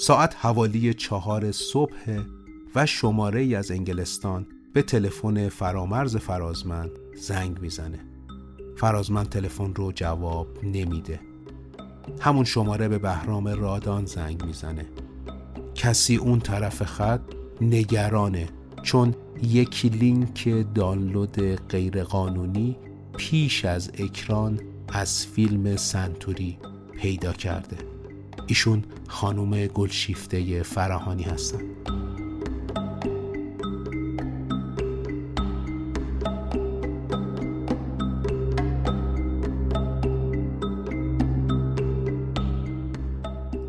ساعت 0.00 0.36
حوالی 0.38 0.94
چهار 0.94 1.52
صبح 1.52 2.22
و 2.74 2.86
شماره 2.86 3.40
ای 3.40 3.54
از 3.54 3.70
انگلستان 3.70 4.46
به 4.72 4.82
تلفن 4.82 5.48
فرامرز 5.48 6.16
فرازمند 6.16 6.90
زنگ 7.16 7.60
می‌زنه. 7.60 8.00
فرازمند 8.76 9.28
تلفن 9.28 9.74
رو 9.74 9.92
جواب 9.92 10.48
نمیده. 10.62 11.20
همون 12.20 12.44
شماره 12.44 12.88
به 12.88 12.98
بهرام 12.98 13.48
رادان 13.48 14.04
زنگ 14.04 14.44
می‌زنه. 14.44 14.86
کسی 15.74 16.16
اون 16.16 16.38
طرف 16.40 16.82
خط 16.82 17.20
نگرانه 17.60 18.48
چون 18.82 19.14
یک 19.42 19.86
لینک 19.86 20.64
دانلود 20.74 21.40
غیرقانونی 21.68 22.76
پیش 23.16 23.64
از 23.64 23.90
اکران 23.98 24.60
از 24.88 25.26
فیلم 25.26 25.76
سنتوری 25.76 26.58
پیدا 26.96 27.32
کرده. 27.32 27.76
ایشون 28.46 28.84
خانوم 29.10 29.66
گلشیفته 29.66 30.62
فراهانی 30.62 31.22
هستن 31.22 31.60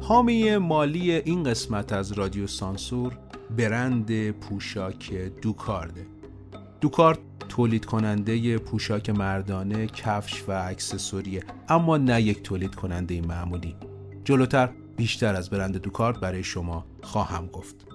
حامی 0.01 0.57
مالی 0.57 1.11
این 1.11 1.43
قسمت 1.43 1.93
از 1.93 2.11
رادیو 2.11 2.47
سانسور 2.47 3.17
برند 3.57 4.31
پوشاک 4.31 5.13
دوکارده 5.41 6.05
دوکارد 6.81 7.19
تولید 7.49 7.85
کننده 7.85 8.57
پوشاک 8.57 9.09
مردانه، 9.09 9.87
کفش 9.87 10.43
و 10.47 10.51
اکسسوریه 10.51 11.43
اما 11.69 11.97
نه 11.97 12.21
یک 12.21 12.43
تولید 12.43 12.75
کننده 12.75 13.21
معمولی. 13.21 13.75
جلوتر 14.23 14.69
بیشتر 15.01 15.35
از 15.35 15.49
برند 15.49 15.77
دوکارد 15.77 16.19
برای 16.19 16.43
شما 16.43 16.85
خواهم 17.03 17.47
گفت. 17.47 17.90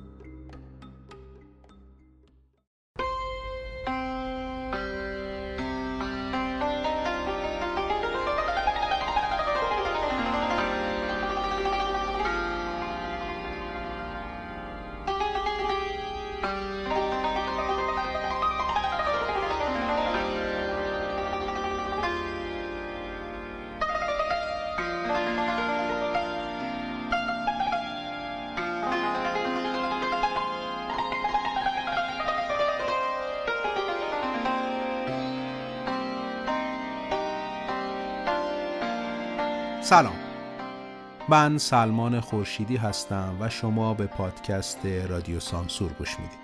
من 41.37 41.59
سلمان 41.59 42.21
خورشیدی 42.21 42.77
هستم 42.77 43.37
و 43.41 43.49
شما 43.49 43.95
به 43.95 44.07
پادکست 44.07 44.87
رادیو 44.87 45.41
سانسور 45.41 45.93
گوش 45.93 46.19
می‌دید. 46.19 46.39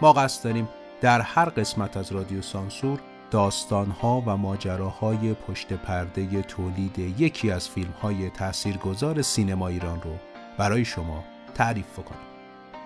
ما 0.00 0.12
قصد 0.12 0.44
داریم 0.44 0.68
در 1.00 1.20
هر 1.20 1.44
قسمت 1.44 1.96
از 1.96 2.12
رادیو 2.12 2.42
سانسور 2.42 3.00
داستانها 3.30 4.22
و 4.26 4.36
ماجراهای 4.36 5.34
پشت 5.34 5.72
پرده 5.72 6.42
تولید 6.42 6.98
یکی 6.98 7.50
از 7.50 7.68
فیلم 7.68 7.92
های 8.02 8.30
تاثیرگذار 8.30 9.22
سینما 9.22 9.68
ایران 9.68 10.02
رو 10.02 10.12
برای 10.58 10.84
شما 10.84 11.24
تعریف 11.54 11.96
کنیم 11.96 12.20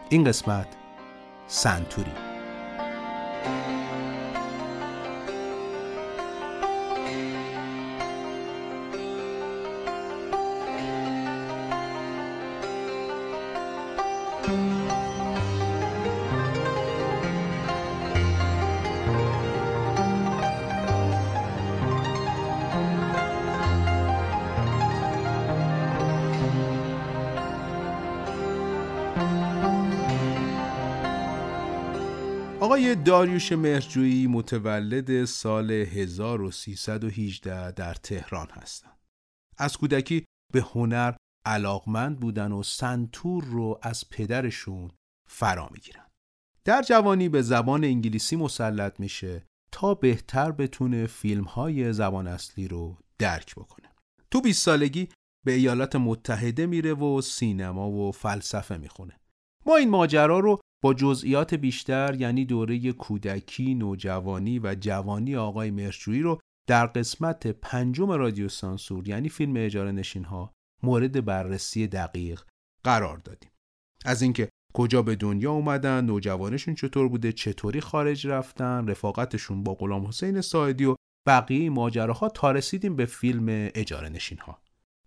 این 0.08 0.24
قسمت 0.24 0.68
سنتوری. 1.46 2.12
داریوش 32.94 33.52
مهرجویی 33.52 34.26
متولد 34.26 35.24
سال 35.24 35.70
1318 35.70 37.70
در 37.70 37.94
تهران 37.94 38.48
هستند. 38.50 38.98
از 39.58 39.76
کودکی 39.76 40.24
به 40.52 40.60
هنر 40.60 41.14
علاقمند 41.46 42.20
بودن 42.20 42.52
و 42.52 42.62
سنتور 42.62 43.44
رو 43.44 43.78
از 43.82 44.10
پدرشون 44.10 44.90
فرا 45.28 45.68
می‌گیرن. 45.72 46.06
در 46.64 46.82
جوانی 46.82 47.28
به 47.28 47.42
زبان 47.42 47.84
انگلیسی 47.84 48.36
مسلط 48.36 49.00
میشه 49.00 49.46
تا 49.72 49.94
بهتر 49.94 50.52
بتونه 50.52 51.06
فیلم 51.06 51.44
های 51.44 51.92
زبان 51.92 52.26
اصلی 52.26 52.68
رو 52.68 52.96
درک 53.18 53.54
بکنه. 53.54 53.88
تو 54.30 54.40
20 54.40 54.64
سالگی 54.64 55.08
به 55.46 55.52
ایالات 55.52 55.96
متحده 55.96 56.66
میره 56.66 56.94
و 56.94 57.20
سینما 57.20 57.90
و 57.90 58.12
فلسفه 58.12 58.76
می‌خونه. 58.76 59.20
ما 59.66 59.76
این 59.76 59.90
ماجرا 59.90 60.38
رو 60.38 60.60
با 60.84 60.94
جزئیات 60.94 61.54
بیشتر 61.54 62.14
یعنی 62.18 62.44
دوره 62.44 62.92
کودکی، 62.92 63.74
نوجوانی 63.74 64.58
و 64.58 64.74
جوانی 64.80 65.36
آقای 65.36 65.70
مرجویی 65.70 66.22
رو 66.22 66.40
در 66.66 66.86
قسمت 66.86 67.46
پنجم 67.46 68.10
رادیو 68.10 68.48
سانسور 68.48 69.08
یعنی 69.08 69.28
فیلم 69.28 69.54
اجاره 69.56 69.92
نشین 69.92 70.24
ها 70.24 70.52
مورد 70.82 71.24
بررسی 71.24 71.86
دقیق 71.86 72.42
قرار 72.84 73.18
دادیم. 73.18 73.50
از 74.04 74.22
اینکه 74.22 74.48
کجا 74.74 75.02
به 75.02 75.16
دنیا 75.16 75.52
اومدن، 75.52 76.04
نوجوانشون 76.04 76.74
چطور 76.74 77.08
بوده، 77.08 77.32
چطوری 77.32 77.80
خارج 77.80 78.26
رفتن، 78.26 78.88
رفاقتشون 78.88 79.62
با 79.62 79.74
غلام 79.74 80.06
حسین 80.06 80.40
ساعدی 80.40 80.84
و 80.84 80.96
بقیه 81.26 81.70
ماجراها 81.70 82.28
تا 82.28 82.50
رسیدیم 82.50 82.96
به 82.96 83.06
فیلم 83.06 83.70
اجاره 83.74 84.08
نشین 84.08 84.38
ها. 84.38 84.63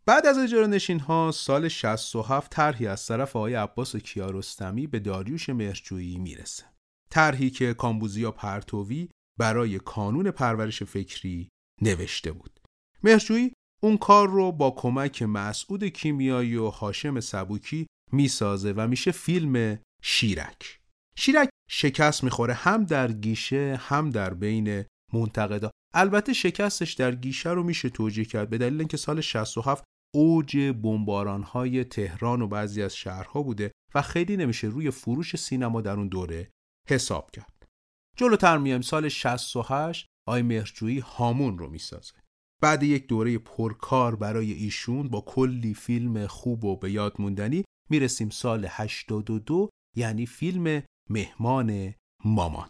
بعد 0.07 0.25
از 0.25 0.37
اجاره 0.37 0.67
نشین 0.67 0.99
ها 0.99 1.31
سال 1.31 1.67
67 1.67 2.51
طرحی 2.51 2.87
از 2.87 3.05
طرف 3.05 3.35
آقای 3.35 3.53
عباس 3.53 3.95
کیارستمی 3.95 4.87
به 4.87 4.99
داریوش 4.99 5.49
مهرجویی 5.49 6.17
می‌رسه. 6.17 6.63
طرحی 7.09 7.49
که 7.49 7.73
کامبوزیا 7.73 8.31
پرتوی 8.31 9.09
برای 9.39 9.79
کانون 9.79 10.31
پرورش 10.31 10.83
فکری 10.83 11.49
نوشته 11.81 12.31
بود. 12.31 12.59
مهرجویی 13.03 13.53
اون 13.81 13.97
کار 13.97 14.29
رو 14.29 14.51
با 14.51 14.71
کمک 14.71 15.23
مسعود 15.23 15.83
کیمیایی 15.83 16.55
و 16.55 16.67
هاشم 16.67 17.19
سبوکی 17.19 17.87
می‌سازه 18.11 18.71
و 18.71 18.87
میشه 18.87 19.11
فیلم 19.11 19.79
شیرک. 20.01 20.79
شیرک 21.17 21.49
شکست 21.69 22.23
می‌خوره 22.23 22.53
هم 22.53 22.83
در 22.83 23.11
گیشه 23.11 23.79
هم 23.81 24.09
در 24.09 24.33
بین 24.33 24.85
منتقدا. 25.13 25.71
البته 25.93 26.33
شکستش 26.33 26.93
در 26.93 27.15
گیشه 27.15 27.49
رو 27.49 27.63
میشه 27.63 27.89
توجیه 27.89 28.25
کرد 28.25 28.49
به 28.49 28.57
دلیل 28.57 28.79
اینکه 28.79 28.97
سال 28.97 29.21
67 29.21 29.83
اوج 30.15 30.57
بمباران 30.57 31.43
های 31.43 31.83
تهران 31.83 32.41
و 32.41 32.47
بعضی 32.47 32.83
از 32.83 32.95
شهرها 32.95 33.41
بوده 33.41 33.71
و 33.95 34.01
خیلی 34.01 34.37
نمیشه 34.37 34.67
روی 34.67 34.91
فروش 34.91 35.35
سینما 35.35 35.81
در 35.81 35.95
اون 35.95 36.07
دوره 36.07 36.51
حساب 36.89 37.31
کرد. 37.31 37.65
جلوتر 38.17 38.57
میایم 38.57 38.81
سال 38.81 39.09
68 39.09 40.07
آی 40.27 40.41
مهرجویی 40.41 40.99
هامون 40.99 41.57
رو 41.57 41.69
می‌سازه. 41.69 42.13
بعد 42.61 42.83
یک 42.83 43.07
دوره 43.07 43.37
پرکار 43.37 44.15
برای 44.15 44.51
ایشون 44.51 45.07
با 45.09 45.21
کلی 45.21 45.73
فیلم 45.73 46.27
خوب 46.27 46.65
و 46.65 46.77
به 46.77 46.91
یاد 46.91 47.15
موندنی 47.21 47.63
می‌رسیم 47.89 48.29
سال 48.29 48.65
82 48.69 49.69
یعنی 49.95 50.25
فیلم 50.25 50.83
مهمان 51.09 51.93
مامان. 52.25 52.69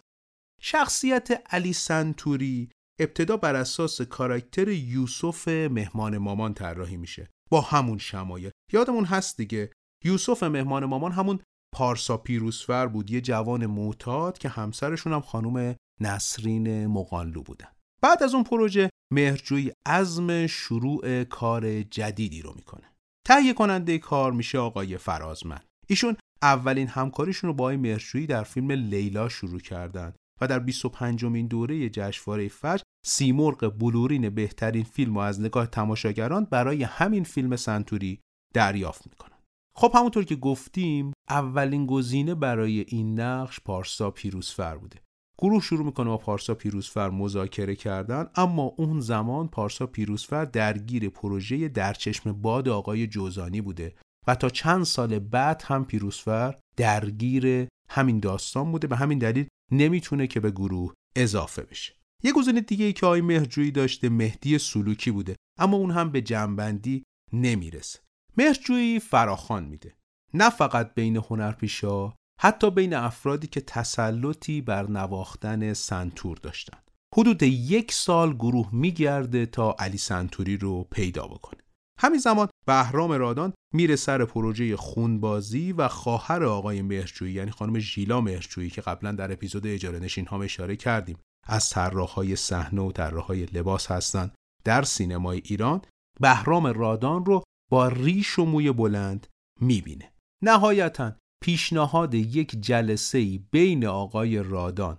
شخصیت 0.60 1.42
علی 1.50 1.72
سنتوری 1.72 2.70
ابتدا 3.00 3.36
بر 3.36 3.54
اساس 3.54 4.02
کاراکتر 4.02 4.68
یوسف 4.68 5.48
مهمان 5.48 6.18
مامان 6.18 6.54
طراحی 6.54 6.96
میشه. 6.96 7.28
با 7.50 7.60
همون 7.60 7.98
شمایل. 7.98 8.50
یادمون 8.72 9.04
هست 9.04 9.36
دیگه 9.36 9.72
یوسف 10.04 10.42
مهمان 10.42 10.84
مامان 10.84 11.12
همون 11.12 11.40
پارسا 11.74 12.16
پیروسفر 12.16 12.86
بود 12.86 13.10
یه 13.10 13.20
جوان 13.20 13.66
معتاد 13.66 14.38
که 14.38 14.48
همسرشون 14.48 15.12
هم 15.12 15.20
خانم 15.20 15.76
نسرین 16.00 16.86
مقانلو 16.86 17.42
بودن. 17.42 17.68
بعد 18.02 18.22
از 18.22 18.34
اون 18.34 18.44
پروژه 18.44 18.90
مهرجوی 19.12 19.72
عزم 19.86 20.46
شروع 20.46 21.24
کار 21.24 21.82
جدیدی 21.82 22.42
رو 22.42 22.52
می‌کنه. 22.56 22.92
تهیه 23.26 23.52
کننده 23.52 23.98
کار 23.98 24.32
میشه 24.32 24.58
آقای 24.58 24.98
فرازمند. 24.98 25.64
ایشون 25.86 26.16
اولین 26.42 26.88
همکاریشون 26.88 27.48
رو 27.48 27.54
با 27.54 27.70
مهرجویی 27.70 28.26
در 28.26 28.42
فیلم 28.42 28.70
لیلا 28.70 29.28
شروع 29.28 29.60
کردند 29.60 30.16
و 30.40 30.46
در 30.46 30.58
25 30.58 31.24
مین 31.24 31.46
دوره 31.46 31.88
جشنواره 31.88 32.48
فجر 32.48 32.82
سیمرغ 33.04 33.78
بلورین 33.78 34.30
بهترین 34.30 34.84
فیلم 34.84 35.16
و 35.16 35.20
از 35.20 35.40
نگاه 35.40 35.66
تماشاگران 35.66 36.44
برای 36.44 36.82
همین 36.82 37.24
فیلم 37.24 37.56
سنتوری 37.56 38.20
دریافت 38.54 39.06
می‌کنن. 39.06 39.38
خب 39.76 39.92
همونطور 39.94 40.24
که 40.24 40.36
گفتیم 40.36 41.12
اولین 41.28 41.86
گزینه 41.86 42.34
برای 42.34 42.80
این 42.88 43.20
نقش 43.20 43.60
پارسا 43.60 44.10
پیروزفر 44.10 44.76
بوده. 44.76 45.00
گروه 45.38 45.62
شروع 45.62 45.86
می‌کنه 45.86 46.06
با 46.06 46.18
پارسا 46.18 46.54
پیروزفر 46.54 47.10
مذاکره 47.10 47.76
کردن 47.76 48.30
اما 48.34 48.62
اون 48.62 49.00
زمان 49.00 49.48
پارسا 49.48 49.86
پیروزفر 49.86 50.44
درگیر 50.44 51.08
پروژه 51.08 51.68
درچشم 51.68 52.32
باد 52.32 52.68
آقای 52.68 53.06
جوزانی 53.06 53.60
بوده 53.60 53.94
و 54.26 54.34
تا 54.34 54.48
چند 54.48 54.84
سال 54.84 55.18
بعد 55.18 55.62
هم 55.66 55.84
پیروزفر 55.84 56.58
درگیر 56.76 57.68
همین 57.90 58.20
داستان 58.20 58.72
بوده. 58.72 58.86
به 58.86 58.96
همین 58.96 59.18
دلیل 59.18 59.48
نمی‌تونه 59.72 60.26
که 60.26 60.40
به 60.40 60.50
گروه 60.50 60.94
اضافه 61.16 61.62
بشه. 61.62 61.97
یه 62.22 62.32
گزینه 62.32 62.60
دیگه 62.60 62.84
ای 62.84 62.92
که 62.92 63.06
آقای 63.06 63.20
مهرجویی 63.20 63.70
داشته 63.70 64.08
مهدی 64.08 64.58
سلوکی 64.58 65.10
بوده 65.10 65.36
اما 65.58 65.76
اون 65.76 65.90
هم 65.90 66.10
به 66.10 66.22
جنبندی 66.22 67.04
نمی‌رسه. 67.32 67.98
مهرجویی 68.36 69.00
فراخان 69.00 69.64
میده. 69.64 69.94
نه 70.34 70.50
فقط 70.50 70.94
بین 70.94 71.16
هنرپیشا 71.16 72.12
حتی 72.40 72.70
بین 72.70 72.94
افرادی 72.94 73.46
که 73.46 73.60
تسلطی 73.60 74.60
بر 74.60 74.90
نواختن 74.90 75.72
سنتور 75.72 76.36
داشتن. 76.36 76.78
حدود 77.16 77.42
یک 77.42 77.92
سال 77.92 78.34
گروه 78.34 78.68
میگرده 78.72 79.46
تا 79.46 79.76
علی 79.78 79.98
سنتوری 79.98 80.56
رو 80.56 80.84
پیدا 80.90 81.26
بکنه. 81.26 81.60
همین 82.00 82.20
زمان 82.20 82.48
بهرام 82.66 83.12
رادان 83.12 83.52
میره 83.74 83.96
سر 83.96 84.24
پروژه 84.24 84.76
خونبازی 84.76 85.72
و 85.72 85.88
خواهر 85.88 86.44
آقای 86.44 86.82
مهرجویی 86.82 87.32
یعنی 87.32 87.50
خانم 87.50 87.78
ژیلا 87.78 88.20
مهرجویی 88.20 88.70
که 88.70 88.80
قبلا 88.80 89.12
در 89.12 89.32
اپیزود 89.32 89.66
اجاره 89.66 89.98
نشین 89.98 90.26
ها 90.26 90.42
اشاره 90.42 90.76
کردیم. 90.76 91.18
از 91.48 91.70
طراحهای 91.70 92.36
صحنه 92.36 92.82
و 92.82 92.92
طراحهای 92.92 93.46
لباس 93.46 93.90
هستند. 93.90 94.34
در 94.64 94.82
سینمای 94.82 95.42
ایران 95.44 95.82
بهرام 96.20 96.66
رادان 96.66 97.24
رو 97.24 97.42
با 97.70 97.88
ریش 97.88 98.38
و 98.38 98.44
موی 98.44 98.72
بلند 98.72 99.26
می‌بینه. 99.60 100.12
نهایتا 100.44 101.12
پیشنهاد 101.42 102.14
یک 102.14 102.56
جلسه 102.60 103.38
بین 103.50 103.86
آقای 103.86 104.42
رادان 104.42 104.98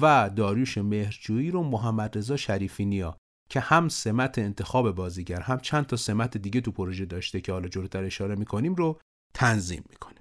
و 0.00 0.30
داریوش 0.36 0.78
مهرجویی 0.78 1.50
رو 1.50 1.62
محمد 1.62 2.18
رضا 2.18 2.36
شریفی 2.36 2.84
نیا 2.84 3.16
که 3.50 3.60
هم 3.60 3.88
سمت 3.88 4.38
انتخاب 4.38 4.90
بازیگر 4.90 5.40
هم 5.40 5.58
چند 5.58 5.86
تا 5.86 5.96
سمت 5.96 6.36
دیگه 6.36 6.60
تو 6.60 6.72
پروژه 6.72 7.04
داشته 7.04 7.40
که 7.40 7.52
حالا 7.52 7.68
جلوتر 7.68 8.04
اشاره 8.04 8.34
می‌کنیم 8.34 8.74
رو 8.74 9.00
تنظیم 9.34 9.84
می‌کنه. 9.90 10.20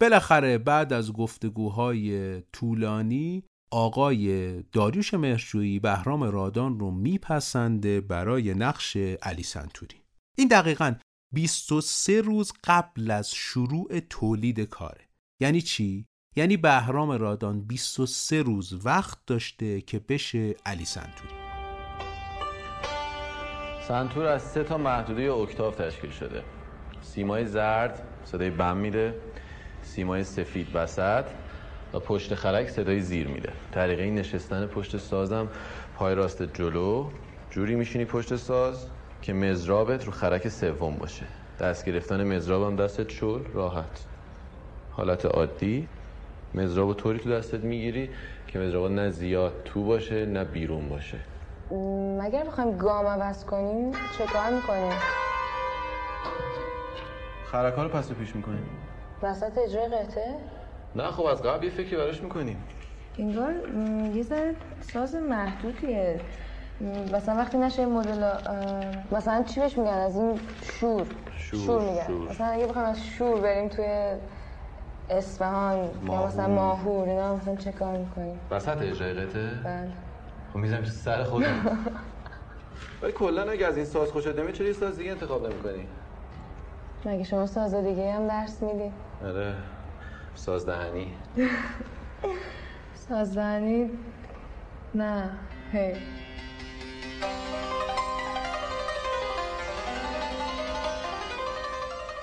بالاخره 0.00 0.58
بعد 0.58 0.92
از 0.92 1.12
گفتگوهای 1.12 2.40
طولانی 2.40 3.44
آقای 3.76 4.62
داریوش 4.62 5.14
مهرجویی 5.14 5.78
بهرام 5.78 6.22
رادان 6.22 6.78
رو 6.80 6.90
میپسنده 6.90 8.00
برای 8.00 8.54
نقش 8.54 8.96
علی 8.96 9.42
سنتوری. 9.42 9.96
این 10.36 10.48
دقیقا 10.48 10.94
23 11.34 12.20
روز 12.20 12.52
قبل 12.64 13.10
از 13.10 13.30
شروع 13.30 14.00
تولید 14.10 14.60
کاره. 14.60 15.08
یعنی 15.40 15.60
چی؟ 15.60 16.06
یعنی 16.36 16.56
بهرام 16.56 17.10
رادان 17.10 17.60
23 17.60 18.42
روز 18.42 18.86
وقت 18.86 19.18
داشته 19.26 19.80
که 19.80 19.98
بشه 19.98 20.54
علی 20.66 20.84
سنتوری. 20.84 21.34
سنتور 23.88 24.26
از 24.26 24.42
سه 24.42 24.64
تا 24.64 24.78
محدوده 24.78 25.32
اکتاف 25.32 25.76
تشکیل 25.76 26.10
شده. 26.10 26.42
سیمای 27.00 27.46
زرد 27.46 28.02
صدای 28.24 28.50
بم 28.50 28.76
میده. 28.76 29.20
سیمای 29.82 30.24
سفید 30.24 30.68
وسط. 30.74 31.24
و 31.94 31.98
پشت 31.98 32.34
خرک 32.34 32.68
صدای 32.68 33.00
زیر 33.00 33.28
میده. 33.28 33.52
طریقه 33.72 34.10
نشستن 34.10 34.66
پشت 34.66 34.96
سازم 34.96 35.48
پای 35.96 36.14
راست 36.14 36.42
جلو 36.42 37.10
جوری 37.50 37.74
میشینی 37.74 38.04
پشت 38.04 38.36
ساز 38.36 38.86
که 39.22 39.32
مزرابت 39.32 40.04
رو 40.04 40.12
خرک 40.12 40.48
سوم 40.48 40.96
باشه. 40.96 41.26
دست 41.60 41.84
گرفتن 41.84 42.24
مزرابم 42.36 42.76
دستت 42.76 43.10
شل 43.10 43.40
راحت. 43.54 44.04
حالت 44.90 45.26
عادی. 45.26 45.88
مزراب 46.54 46.88
و 46.88 46.94
طوری 46.94 47.18
تو 47.18 47.30
دستت 47.30 47.64
می‌گیری 47.64 48.10
که 48.46 48.58
مزراب 48.58 48.90
نه 48.90 49.10
زیاد 49.10 49.52
تو 49.64 49.84
باشه 49.84 50.26
نه 50.26 50.44
بیرون 50.44 50.88
باشه. 50.88 51.18
مگر 52.20 52.44
بخوایم 52.44 52.76
گام 52.76 53.06
عوض 53.06 53.44
کنیم 53.44 53.92
چه 53.92 54.26
کار 54.26 54.50
می‌کنیم؟ 54.50 54.92
خرکا 57.52 57.82
رو 57.82 57.88
پس 57.88 58.12
پیش 58.12 58.36
می‌کنیم. 58.36 58.68
وسط 59.22 59.58
اجرای 59.58 59.86
قطعه؟ 59.86 60.34
نه 60.96 61.10
خب 61.10 61.24
از 61.24 61.42
قبل 61.42 61.64
یه 61.64 61.70
فکری 61.70 61.96
براش 61.96 62.22
می‌کنیم. 62.22 62.64
انگار 63.18 63.54
یه 64.14 64.22
ذره 64.22 64.54
ساز 64.80 65.14
محدودیه. 65.14 66.20
مثلا 67.12 67.34
وقتی 67.34 67.58
نشه 67.58 67.86
مدل 67.86 68.30
مثلا 69.12 69.42
چی 69.42 69.60
بهش 69.60 69.78
میگن؟ 69.78 69.90
از 69.90 70.16
این 70.16 70.40
شور. 70.62 71.06
شور, 71.36 71.60
شور 71.60 71.82
میگن. 71.82 72.06
شور. 72.06 72.28
مثلا 72.30 72.46
اگه 72.46 72.66
بخوایم 72.66 72.88
از 72.88 73.06
شور 73.06 73.40
بریم 73.40 73.68
توی 73.68 74.16
اصفهان 75.10 75.90
یا 76.08 76.26
مثلا 76.26 76.48
ماهور 76.48 77.08
اینا 77.08 77.36
مثلا 77.36 77.56
چه 77.56 77.72
کار 77.72 77.96
می‌کنیم؟ 77.96 78.40
وسط 78.50 78.82
اجرای 78.82 79.12
قطعه 79.14 79.50
بله. 79.64 79.92
خب 80.52 80.58
می‌زنم 80.58 80.84
سر 80.84 81.24
خودم. 81.24 81.78
ولی 83.02 83.12
کلا 83.12 83.42
اگه 83.50 83.66
از 83.66 83.76
این 83.76 83.86
ساز 83.86 84.12
خوشت 84.12 84.26
نمیاد 84.26 84.52
چرا 84.52 84.66
یه 84.66 84.72
ساز 84.72 84.96
دیگه 84.98 85.10
انتخاب 85.10 85.46
نمی‌کنی. 85.46 85.86
مگه 87.06 87.24
شما 87.24 87.46
ساز 87.46 87.74
دیگه 87.74 88.12
هم 88.12 88.28
درس 88.28 88.62
میدی؟ 88.62 88.92
آره. 89.24 89.54
ساز 90.34 90.66
دهنی 90.66 91.14
سازدنی 93.08 93.90
نه. 94.94 95.30
هی. 95.72 95.94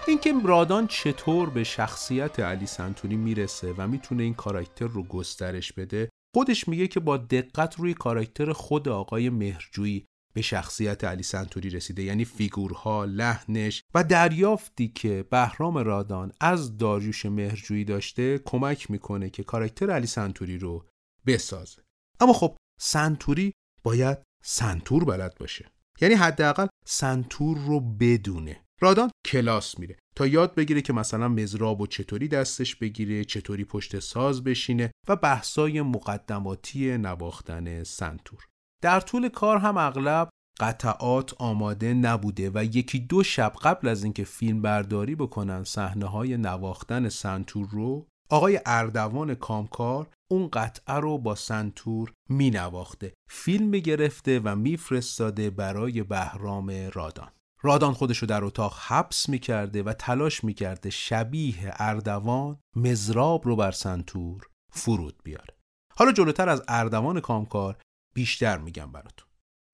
اینکه 0.07 0.33
رادان 0.45 0.87
چطور 0.87 1.49
به 1.49 1.63
شخصیت 1.63 2.39
علی 2.39 2.65
سنتونی 2.65 3.15
می‌رسه 3.15 3.73
و 3.77 3.87
می‌تونه 3.87 4.23
این 4.23 4.33
کاراکتر 4.33 4.87
رو 4.87 5.03
گسترش 5.03 5.73
بده 5.73 6.09
خودش 6.35 6.67
میگه 6.67 6.87
که 6.87 6.99
با 6.99 7.17
دقت 7.17 7.75
روی 7.75 7.93
کاراکتر 7.93 8.53
خود 8.53 8.89
آقای 8.89 9.29
مهرجویی 9.29 10.05
به 10.33 10.41
شخصیت 10.41 11.03
علی 11.03 11.23
سنتوری 11.23 11.69
رسیده. 11.69 12.03
یعنی 12.03 12.25
فیگورها، 12.25 13.05
لحنش 13.05 13.83
و 13.93 14.03
دریافتی 14.03 14.87
که 14.87 15.25
بهرام 15.31 15.77
رادان 15.77 16.31
از 16.39 16.77
داریوش 16.77 17.25
مهرجویی 17.25 17.85
داشته 17.85 18.37
کمک 18.37 18.91
می‌کنه 18.91 19.29
که 19.29 19.43
کاراکتر 19.43 19.91
علی 19.91 20.07
سنتوری 20.07 20.57
رو 20.57 20.85
بسازه. 21.25 21.81
اما 22.19 22.33
خب 22.33 22.57
سنتوری 22.79 23.53
باید 23.83 24.17
سنتور 24.43 25.05
بلد 25.05 25.37
باشه. 25.39 25.71
یعنی 26.01 26.13
حداقل 26.13 26.67
سنتور 26.85 27.57
رو 27.57 27.79
بدونه. 27.79 28.63
رادان 28.81 29.11
کلاس 29.25 29.79
میره 29.79 29.97
تا 30.15 30.27
یاد 30.27 30.55
بگیره 30.55 30.81
که 30.81 30.93
مثلا 30.93 31.27
مزراب 31.27 31.81
و 31.81 31.87
چطوری 31.87 32.27
دستش 32.27 32.75
بگیره 32.75 33.25
چطوری 33.25 33.65
پشت 33.65 33.99
ساز 33.99 34.43
بشینه 34.43 34.91
و 35.07 35.15
بحثای 35.15 35.81
مقدماتی 35.81 36.97
نواختن 36.97 37.83
سنتور. 37.83 38.45
در 38.81 38.99
طول 38.99 39.29
کار 39.29 39.57
هم 39.57 39.77
اغلب 39.77 40.29
قطعات 40.59 41.33
آماده 41.41 41.93
نبوده 41.93 42.51
و 42.53 42.63
یکی 42.63 42.99
دو 42.99 43.23
شب 43.23 43.53
قبل 43.61 43.87
از 43.87 44.03
اینکه 44.03 44.23
فیلم 44.23 44.61
برداری 44.61 45.15
بکنن 45.15 45.63
صحنه 45.63 46.05
های 46.05 46.37
نواختن 46.37 47.09
سنتور 47.09 47.67
رو 47.71 48.07
آقای 48.29 48.59
اردوان 48.65 49.35
کامکار 49.35 50.07
اون 50.31 50.49
قطعه 50.53 50.95
رو 50.95 51.17
با 51.17 51.35
سنتور 51.35 52.11
می 52.29 52.49
نواخته 52.49 53.13
فیلم 53.29 53.67
می 53.67 53.81
گرفته 53.81 54.39
و 54.39 54.55
میفرستاده 54.55 55.49
برای 55.49 56.03
بهرام 56.03 56.89
رادان. 56.93 57.31
رادان 57.61 57.93
خودشو 57.93 58.25
در 58.25 58.43
اتاق 58.43 58.77
حبس 58.87 59.29
می‌کرده 59.29 59.83
و 59.83 59.93
تلاش 59.93 60.43
می‌کرده 60.43 60.89
شبیه 60.89 61.73
اردوان 61.75 62.57
مزراب 62.75 63.47
رو 63.47 63.55
بر 63.55 63.71
سنتور 63.71 64.47
فرود 64.73 65.21
بیاره. 65.23 65.55
حالا 65.95 66.11
جلوتر 66.11 66.49
از 66.49 66.63
اردوان 66.67 67.19
کامکار 67.19 67.77
بیشتر 68.13 68.57
میگم 68.57 68.91
براتون. 68.91 69.27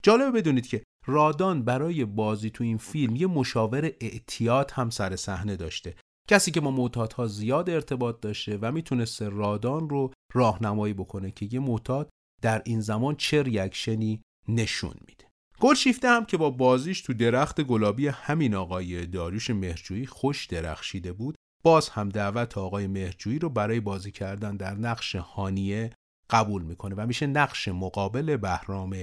جالبه 0.04 0.32
بدونید 0.32 0.68
که 0.68 0.84
رادان 1.06 1.64
برای 1.64 2.06
بازی 2.06 2.50
تو 2.50 2.64
این 2.64 2.78
فیلم 2.78 3.16
یه 3.16 3.28
مشاور 3.28 3.86
اعتیاد 4.02 4.72
هم 4.72 4.90
سر 4.90 5.16
صحنه 5.16 5.56
داشته. 5.56 5.96
کسی 6.30 6.52
که 6.52 6.62
با 6.62 6.72
معتادها 6.72 7.28
زیاد 7.28 7.70
ارتباط 7.70 8.20
داشته 8.20 8.58
و 8.62 8.72
می‌تونسته 8.72 9.30
رادان 9.30 9.90
رو 9.90 10.14
راهنمایی 10.34 10.94
بکنه 10.94 11.32
که 11.32 11.48
یه 11.52 11.60
معتاد 11.60 12.10
در 12.42 12.62
این 12.66 12.82
زمان 12.82 13.16
چه 13.16 13.44
ریاکشنی 13.44 14.22
نشون 14.48 14.96
میده. 15.08 15.28
گلشیفته 15.60 16.10
هم 16.10 16.26
که 16.26 16.38
با 16.38 16.50
بازیش 16.50 17.02
تو 17.02 17.14
درخت 17.14 17.62
گلابی 17.62 18.08
همین 18.08 18.56
آقای 18.56 19.06
داریوش 19.06 19.50
مهرجویی 19.50 20.06
خوش 20.06 20.46
درخشیده 20.46 21.14
بود 21.14 21.36
باز 21.64 21.90
هم 21.90 22.10
دعوت 22.10 22.58
آقای 22.58 22.88
مهرجویی 22.88 23.40
رو 23.40 23.50
برای 23.50 23.80
بازی 23.80 24.12
کردن 24.12 24.58
در 24.58 24.74
نقش 24.74 25.16
هانیه 25.16 25.94
قبول 26.30 26.64
می‌کنه 26.64 26.96
و 26.96 27.06
میشه 27.08 27.28
نقش 27.28 27.68
مقابل 27.68 28.38
بهرام 28.38 28.96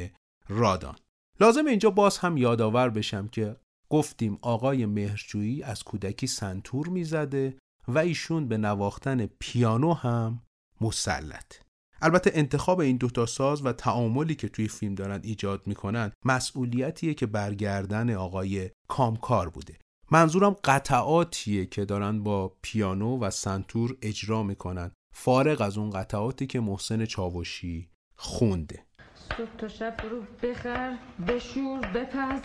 رادان. 0.48 0.96
لازم 1.40 1.66
اینجا 1.66 1.90
باز 1.90 2.18
هم 2.18 2.36
یادآور 2.36 2.90
بشم 2.90 3.28
که 3.28 3.56
گفتیم 3.90 4.38
آقای 4.42 4.86
مهرجویی 4.86 5.62
از 5.62 5.82
کودکی 5.82 6.26
سنتور 6.26 6.88
می‌زده 6.88 7.58
و 7.88 7.98
ایشون 7.98 8.48
به 8.48 8.56
نواختن 8.56 9.26
پیانو 9.26 9.92
هم 9.92 10.42
مسلط. 10.80 11.54
البته 12.02 12.30
انتخاب 12.34 12.80
این 12.80 12.96
دوتا 12.96 13.26
ساز 13.26 13.66
و 13.66 13.72
تعاملی 13.72 14.34
که 14.34 14.48
توی 14.48 14.68
فیلم 14.68 14.94
دارن 14.94 15.20
ایجاد 15.22 15.66
می‌کنن 15.66 16.12
مسئولیتیه 16.24 17.14
که 17.14 17.26
برگردن 17.26 18.14
آقای 18.14 18.70
کامکار 18.88 19.48
بوده. 19.48 19.78
منظورم 20.10 20.56
قطعاتیه 20.64 21.66
که 21.66 21.84
دارن 21.84 22.22
با 22.22 22.56
پیانو 22.62 23.18
و 23.18 23.30
سنتور 23.30 23.96
اجرا 24.02 24.42
می‌کنن. 24.42 24.90
فارغ 25.16 25.60
از 25.60 25.78
اون 25.78 25.90
قطعاتی 25.90 26.46
که 26.46 26.60
محسن 26.60 27.04
چاوشی 27.04 27.90
خونده. 28.16 28.84
صبح 29.14 29.56
تا 29.58 29.68
شب 29.68 29.96
برو 29.96 30.22
بخر 30.42 30.96
بشور 31.28 31.78
بپز 31.86 32.40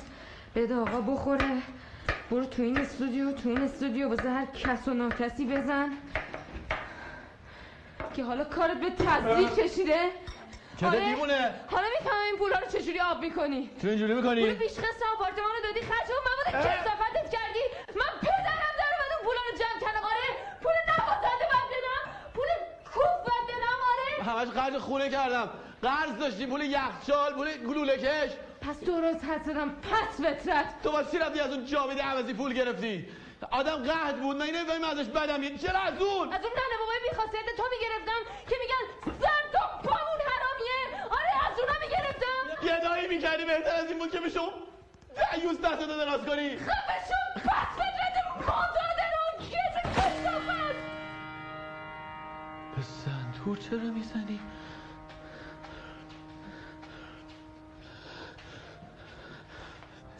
بده 0.55 0.75
آقا 0.75 1.01
بخوره. 1.01 1.61
برو 2.31 2.45
تو 2.45 2.61
این 2.61 2.77
استودیو 2.77 3.31
تو 3.31 3.49
این 3.49 3.61
استودیو 3.61 4.09
واسه 4.09 4.29
هر 4.29 4.45
کس 4.45 4.87
و 4.87 4.93
ناکسی 4.93 5.45
بزن. 5.45 5.97
که 8.13 8.23
حالا 8.23 8.43
کارت 8.43 8.79
به 8.79 8.89
تزدیق 8.89 9.55
کشیده. 9.55 10.09
چرا 10.77 10.89
آره. 10.89 11.05
دیوونه 11.09 11.55
حالا 11.67 11.87
می‌فهمم 11.99 12.23
این 12.25 12.37
پولا 12.37 12.59
رو 12.59 12.67
چجوری 12.79 12.99
آب 12.99 13.21
می‌کنی. 13.21 13.69
تو 13.81 13.87
اینجوری 13.87 14.13
می‌کنی؟ 14.13 14.41
پول 14.41 14.53
پیش 14.53 14.71
قسط 14.71 15.03
آپارتمان 15.15 15.51
رو 15.55 15.61
دادی 15.67 15.81
خرج 15.85 16.09
اون 16.11 16.23
مواد 16.27 16.65
کسافتت 16.65 17.27
کردی. 17.35 17.65
من 17.99 18.11
پدرم 18.21 18.73
در 18.79 18.89
اومد 18.93 19.11
اون 19.13 19.21
پولا 19.27 19.41
رو 19.51 19.53
جمع 19.61 19.79
کردم 19.85 20.03
آره 20.13 20.29
پول 20.63 20.77
نوازنده 20.91 21.45
باید 21.51 21.69
بدم 21.75 22.03
پول 22.35 22.49
کوف 22.93 23.15
باید 23.27 23.45
بدم 23.51 23.79
آره 23.91 24.08
همش 24.21 24.47
خرج 24.47 24.77
خونه 24.77 25.09
کردم. 25.09 25.49
قرض 25.81 26.17
داشتی 26.19 26.45
پول 26.45 26.61
یخچال 26.61 27.33
پول 27.33 27.57
گلوله 27.57 27.97
کش 27.97 28.31
پس 28.61 28.79
درست 28.79 29.23
حد 29.25 29.43
زدم. 29.43 29.69
پس 29.69 30.25
فطرت. 30.25 30.81
تو 30.83 30.91
واسه 30.91 31.19
رفتی 31.19 31.39
از 31.39 31.51
اون 31.53 31.65
جاوید 31.65 31.99
عوضی 31.99 32.33
پول 32.33 32.53
گرفتی. 32.53 33.09
آدم 33.51 33.75
قهد 33.75 34.21
بود. 34.21 34.37
من 34.37 34.45
نمی‌فهمی 34.45 34.85
ازش 34.85 35.05
بدم. 35.05 35.39
میاد 35.39 35.55
چرا 35.55 35.79
از 35.79 36.01
اون؟ 36.01 36.33
از 36.33 36.43
اون 36.45 36.53
ننه 36.53 36.75
بابای 36.79 36.99
بیخاصیت 37.09 37.55
تو 37.57 37.63
می‌گرفتم 37.71 38.21
که 38.49 38.55
میگن 38.61 38.85
سر 39.21 39.41
تو 39.53 39.89
پامون 39.89 40.19
حرامیه. 40.29 41.03
آره 41.11 41.51
از 41.51 41.59
اونا 41.59 41.79
می‌گرفتم. 41.85 42.67
گدایی 42.67 43.07
می‌کردی 43.07 43.45
بهتر 43.45 43.75
از 43.75 43.85
این 43.89 43.99
بود 43.99 44.11
که 44.11 44.19
بشم 44.19 44.49
دیوز 45.35 45.61
دست 45.61 45.79
داده 45.79 45.97
دراز 45.97 46.21
کنی. 46.21 46.57
خفشون 46.57 47.18
چرا 53.69 53.79
می‌زنی؟ 53.79 54.39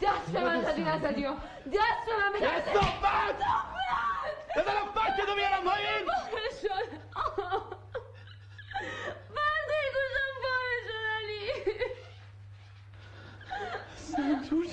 دست 0.02 0.32
به 0.32 0.40
من 0.40 0.62
زدی 0.62 0.82
نزدی 0.82 1.26
و 1.26 1.32
دست 1.66 2.06
به 2.06 2.12
من 2.22 2.32
بده 2.34 2.46
کسافت 2.46 3.36
بزنم 4.56 4.86
فکتو 4.94 5.34
بیارم 5.34 5.64
پایین. 5.64 6.06
شد 6.62 6.90
برده 9.28 9.80
گوشم 9.94 10.32
پاره 10.42 10.78
شد 10.86 11.04
علی؟ 11.22 11.48
سنتور 13.96 14.66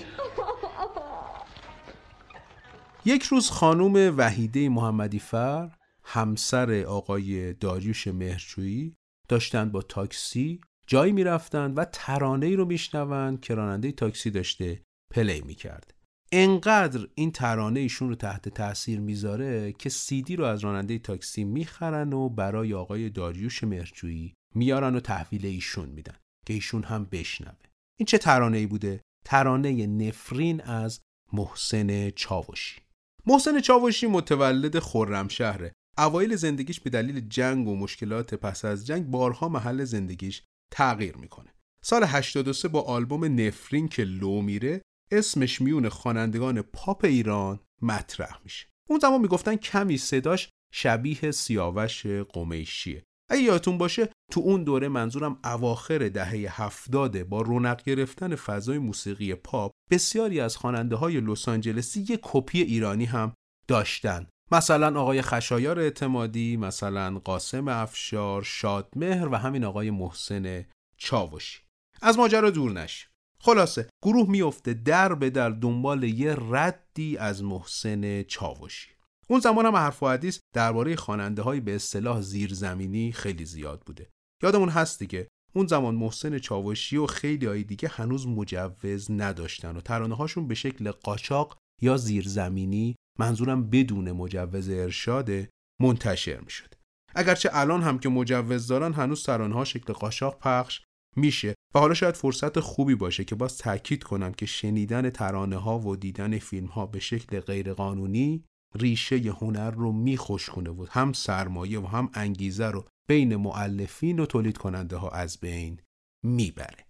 یک 3.06 3.24
روز 3.24 3.50
خانم 3.52 4.14
وحیده 4.18 4.70
محمدی 4.70 5.20
فر 5.20 5.70
همسر 6.10 6.84
آقای 6.84 7.54
داریوش 7.54 8.08
مهرجویی 8.08 8.96
داشتن 9.30 9.70
با 9.70 9.82
تاکسی 9.82 10.62
جایی 10.88 11.14
می‌رفتن 11.14 11.74
و 11.74 11.86
ترانه 11.86 12.46
ای 12.46 12.56
رو 12.56 12.66
میشنون 12.66 13.38
که 13.38 13.56
راننده 13.56 13.92
تاکسی 13.92 14.32
داشته 14.32 14.82
play 15.14 15.42
می‌کرد. 15.42 15.94
انقدر 16.32 17.08
این 17.16 17.32
ترانه 17.32 17.80
ایشون 17.80 18.10
رو 18.10 18.16
تحت 18.16 18.50
تاثیر 18.50 19.00
می‌ذاره 19.00 19.72
که 19.72 19.90
سی‌دی 19.90 20.36
رو 20.36 20.44
از 20.44 20.60
راننده 20.60 21.00
تاکسی 21.00 21.44
می‌خرن 21.44 22.14
و 22.14 22.30
برای 22.30 22.74
آقای 22.74 23.10
داریوش 23.10 23.64
مهرجویی 23.64 24.34
میارن 24.56 24.96
و 24.96 25.00
تحویل 25.00 25.46
ایشون 25.46 25.90
میدن 25.90 26.16
که 26.46 26.54
ایشون 26.54 26.84
هم 26.84 27.08
بشنوه. 27.12 27.54
این 28.00 28.06
چه 28.06 28.18
ترانه 28.18 28.58
ای 28.58 28.68
بوده؟ 28.68 29.02
ترانه 29.26 29.88
نفرین 29.88 30.62
از 30.62 31.00
محسن 31.34 32.10
چاوشی. 32.10 32.82
محسن 33.26 33.60
چاوشی 33.60 34.08
متولد 34.08 34.80
خرمشهره. 34.80 35.74
اوایل 35.98 36.36
زندگیش 36.36 36.80
به 36.80 36.90
دلیل 36.90 37.20
جنگ 37.20 37.68
و 37.68 37.76
مشکلات 37.76 38.34
پس 38.34 38.66
از 38.66 38.88
جنگ 38.88 39.06
بارها 39.08 39.50
محل 39.50 39.84
زندگیش 39.84 40.44
تغییر 40.72 41.18
می‌کنه. 41.18 41.54
سال 41.82 42.04
83 42.04 42.68
با 42.68 42.82
آلبوم 42.82 43.42
نفرین 43.42 43.88
که 43.88 44.04
لو 44.04 44.42
میره 44.42 44.82
اسمش 45.12 45.62
میون 45.62 45.90
خوانندگان 45.90 46.62
پاپ 46.62 47.06
ایران 47.06 47.60
مطرح 47.82 48.40
میشه. 48.44 48.68
اون 48.90 49.00
زمان 49.00 49.22
می‌گفتن 49.22 49.56
کمی 49.56 49.98
صداش 49.98 50.50
شبیه 50.74 51.32
سیاوش 51.32 52.06
قمیشیه. 52.06 53.04
اگه 53.30 53.42
یادتون 53.42 53.78
باشه 53.78 54.10
تو 54.32 54.42
اون 54.42 54.64
دوره 54.64 54.88
منظورم 54.88 55.40
اواخر 55.44 56.10
دهه 56.10 56.62
هفتاده 56.62 57.24
با 57.24 57.42
رونق 57.42 57.84
گرفتن 57.84 58.36
فضای 58.36 58.78
موسیقی 58.78 59.36
پاپ 59.36 59.72
بسیاری 59.92 60.40
از 60.40 60.58
خواننده 60.58 60.96
های 60.96 61.22
لس 61.22 61.50
آنجلسی 61.50 62.00
یک 62.00 62.20
کپی 62.22 62.62
ایرانی 62.62 63.06
هم 63.06 63.34
داشتن. 63.68 64.28
مثلا 64.52 65.02
آقای 65.02 65.22
خشایار 65.22 65.80
اعتمادی 65.80 66.58
مثلا 66.58 67.20
قاسم 67.20 67.68
افشار 67.68 68.44
شادمهر 68.44 69.28
و 69.28 69.36
همین 69.36 69.64
آقای 69.64 69.92
محسن 69.92 70.66
چاوشی. 70.98 71.60
از 72.02 72.18
ماجرا 72.18 72.50
دور 72.50 72.72
نش. 72.72 73.10
خلاصه 73.40 73.90
گروه 74.04 74.30
میفته 74.30 74.74
در 74.74 75.16
به 75.16 75.30
در 75.30 75.50
دنبال 75.50 76.04
یه 76.04 76.36
ردی 76.50 77.18
از 77.18 77.44
محسن 77.44 78.24
چاوشی. 78.24 78.90
اون 79.30 79.40
زمان 79.40 79.66
هم 79.66 79.76
حرف 79.76 80.04
و 80.04 80.08
حدیث 80.08 80.40
درباره 80.56 80.96
خواننده 80.96 81.42
های 81.42 81.60
به 81.60 81.76
اصطلاح 81.76 82.22
زیرزمینی 82.22 83.12
خیلی 83.12 83.46
زیاد 83.46 83.82
بوده. 83.86 84.10
یادمون 84.44 84.70
هست 84.70 85.00
دیگه 85.00 85.28
اون 85.56 85.68
زمان 85.68 85.96
محسن 85.96 86.40
چاوشی 86.40 86.98
و 86.98 87.06
خیلی 87.06 87.46
های 87.46 87.64
دیگه 87.64 87.90
هنوز 87.90 88.28
مجوز 88.28 89.12
نداشتن 89.12 89.78
و 89.78 89.82
ترانه 89.82 90.16
هاشون 90.16 90.48
به 90.48 90.56
شکل 90.56 90.92
قاچاق 90.92 91.58
یا 91.82 91.98
زیرزمینی 91.98 92.96
منظورم 93.20 93.70
بدون 93.70 94.12
مجوز 94.12 94.70
ارشاده 94.70 95.50
منتشر 95.82 96.40
می 96.40 96.50
شد. 96.50 96.74
اگرچه 97.16 97.50
الان 97.54 97.84
هم 97.84 98.00
که 98.00 98.10
مجوز 98.10 98.68
دارن 98.68 98.94
هنوز 98.94 99.24
ترانه 99.24 99.56
ها 99.56 99.66
شکل 99.66 99.94
قاچاق 99.94 100.40
پخش 100.40 100.82
میشه 101.16 101.56
و 101.76 101.80
حالا 101.80 101.94
شاید 101.94 102.16
فرصت 102.16 102.60
خوبی 102.60 102.96
باشه 102.96 103.24
که 103.24 103.36
باز 103.36 103.58
تاکید 103.58 104.04
کنم 104.04 104.34
که 104.34 104.46
شنیدن 104.46 105.10
ترانه 105.10 105.58
ها 105.58 105.80
و 105.80 105.96
دیدن 105.96 106.40
فیلم 106.40 106.68
ها 106.68 106.86
به 106.86 107.00
شکل 107.00 107.40
غیرقانونی 107.40 108.44
ریشه 108.76 109.16
هنر 109.16 109.72
رو 109.72 109.92
میخشکونه 109.92 110.70
و 110.70 110.86
هم 110.90 111.14
سرمایه 111.14 111.80
و 111.80 111.86
هم 111.86 112.10
انگیزه 112.14 112.68
رو 112.68 112.88
بین 113.10 113.36
معلفین 113.36 114.20
و 114.20 114.26
تولید 114.26 114.58
کننده 114.58 114.98
ها 114.98 115.10
از 115.10 115.40
بین 115.40 115.82
می‌بره 116.26 116.86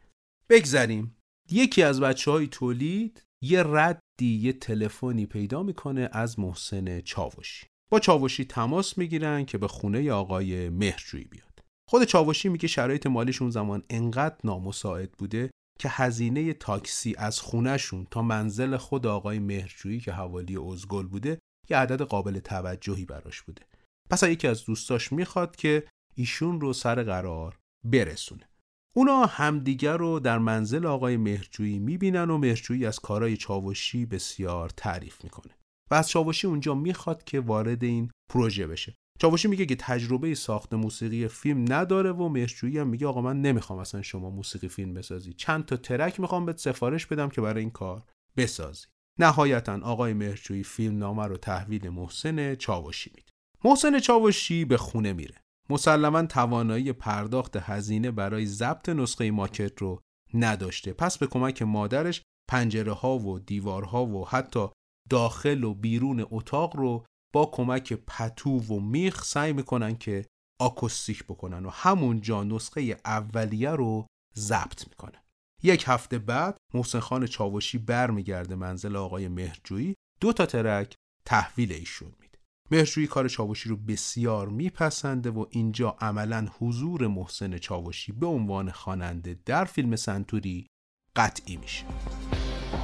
بگذریم 0.49 1.17
یکی 1.51 1.83
از 1.83 2.01
بچه 2.01 2.31
های 2.31 2.47
تولید 2.47 3.23
یه 3.43 3.63
ردی 3.63 4.35
یه 4.41 4.53
تلفنی 4.53 5.25
پیدا 5.25 5.63
می‌کنه 5.63 6.09
از 6.11 6.39
محسن 6.39 7.01
چاوشی. 7.01 7.67
با 7.91 7.99
چاوشی 7.99 8.45
تماس 8.45 8.97
می‌گیرن 8.97 9.45
که 9.45 9.57
به 9.57 9.67
خونه 9.67 10.11
آقای 10.11 10.69
مهرجویی 10.69 11.25
بیاد. 11.25 11.59
خود 11.89 12.03
چاوشی 12.03 12.49
میگه 12.49 12.67
شرایط 12.67 13.07
مالیش 13.07 13.41
اون 13.41 13.51
زمان 13.51 13.83
انقدر 13.89 14.37
نامساعد 14.43 15.11
بوده 15.11 15.51
که 15.79 15.89
هزینه 15.89 16.53
تاکسی 16.53 17.15
از 17.17 17.39
خونهشون 17.39 18.07
تا 18.11 18.21
منزل 18.21 18.77
خود 18.77 19.07
آقای 19.07 19.39
مهرجویی 19.39 19.99
که 19.99 20.11
حوالی 20.11 20.57
ازگل 20.57 21.07
بوده 21.07 21.39
یه 21.69 21.77
عدد 21.77 22.01
قابل 22.01 22.39
توجهی 22.39 23.05
براش 23.05 23.41
بوده. 23.41 23.61
پس 24.09 24.23
یکی 24.23 24.47
از 24.47 24.65
دوستاش 24.65 25.11
می‌خواد 25.11 25.55
که 25.55 25.87
ایشون 26.15 26.61
رو 26.61 26.73
سر 26.73 27.03
قرار 27.03 27.59
برسونه. 27.85 28.49
اونا 28.97 29.25
همدیگر 29.25 29.97
رو 29.97 30.19
در 30.19 30.37
منزل 30.37 30.85
آقای 30.85 31.17
مهرجویی 31.17 31.79
می‌بینن 31.79 32.29
و 32.29 32.37
مهرجویی 32.37 32.85
از 32.85 32.99
کارای 32.99 33.37
چاوشی 33.37 34.05
بسیار 34.05 34.69
تعریف 34.69 35.23
می‌کنه. 35.23 35.53
و 35.91 35.95
از 35.95 36.09
چاوشی 36.09 36.47
اونجا 36.47 36.75
می‌خواد 36.75 37.23
که 37.23 37.39
وارد 37.39 37.83
این 37.83 38.11
پروژه 38.29 38.67
بشه. 38.67 38.95
چاوشی 39.19 39.47
میگه 39.47 39.65
که 39.65 39.75
تجربه 39.75 40.35
ساخت 40.35 40.73
موسیقی 40.73 41.27
فیلم 41.27 41.73
نداره 41.73 42.11
و 42.11 42.29
مهرجویی 42.29 42.77
هم 42.77 42.87
میگه 42.87 43.07
آقا 43.07 43.21
من 43.21 43.41
نمی‌خوام 43.41 43.79
اصلا 43.79 44.01
شما 44.01 44.29
موسیقی 44.29 44.67
فیلم 44.67 44.93
بسازی. 44.93 45.33
چند 45.33 45.65
تا 45.65 45.77
ترک 45.77 46.19
می‌خوام 46.19 46.45
بهت 46.45 46.57
سفارش 46.57 47.05
بدم 47.05 47.29
که 47.29 47.41
برای 47.41 47.61
این 47.61 47.71
کار 47.71 48.03
بسازی. 48.37 48.85
نهایتا 49.19 49.79
آقای 49.83 50.13
مهرجویی 50.13 50.63
فیلم 50.63 50.97
نامه 50.97 51.25
رو 51.25 51.37
تحویل 51.37 51.89
محسن 51.89 52.55
چاوشی 52.55 53.11
میده. 53.15 53.31
محسن 53.65 53.99
چاوشی 53.99 54.65
به 54.65 54.77
خونه 54.77 55.13
میره. 55.13 55.35
مسلما 55.69 56.25
توانایی 56.25 56.93
پرداخت 56.93 57.55
هزینه 57.55 58.11
برای 58.11 58.45
ضبط 58.45 58.89
نسخه 58.89 59.31
ماکت 59.31 59.81
رو 59.81 60.01
نداشته. 60.33 60.93
پس 60.93 61.17
به 61.17 61.27
کمک 61.27 61.61
مادرش 61.61 62.21
پنجره 62.49 62.93
ها 62.93 63.19
و 63.19 63.39
دیوارها 63.39 64.05
و 64.05 64.27
حتی 64.27 64.67
داخل 65.09 65.63
و 65.63 65.73
بیرون 65.73 66.25
اتاق 66.31 66.75
رو 66.75 67.05
با 67.33 67.45
کمک 67.45 67.93
پتو 67.93 68.49
و 68.49 68.79
میخ 68.79 69.23
سعی 69.23 69.53
می‌کنن 69.53 69.95
که 69.95 70.25
آکوستیک 70.59 71.23
بکنن 71.23 71.65
و 71.65 71.69
همونجا 71.69 72.43
نسخه 72.43 72.97
اولیه 73.05 73.71
رو 73.71 74.07
ضبط 74.35 74.87
می‌کنن 74.87 75.21
یک 75.63 75.83
هفته 75.87 76.19
بعد 76.19 76.57
محسن 76.73 76.99
خان 76.99 77.25
چاوشی 77.25 77.77
برمیگرده 77.77 78.55
منزل 78.55 78.95
آقای 78.95 79.27
مهرجویی. 79.27 79.95
دو 80.21 80.33
تا 80.33 80.45
ترک 80.45 80.95
تحویل 81.25 81.71
ایشون 81.71 82.11
میده. 82.19 82.26
مهرجویی 82.71 83.07
کار 83.07 83.27
چاوشی 83.27 83.69
رو 83.69 83.77
بسیار 83.77 84.49
میپسنده 84.49 85.29
و 85.29 85.45
اینجا 85.49 85.95
عملا 86.01 86.47
حضور 86.59 87.07
محسن 87.07 87.57
چاوشی 87.57 88.11
به 88.11 88.25
عنوان 88.25 88.71
خواننده 88.71 89.39
در 89.45 89.65
فیلم 89.65 89.95
سنتوری 89.95 90.67
قطعی 91.15 91.57
میشه. 91.57 91.85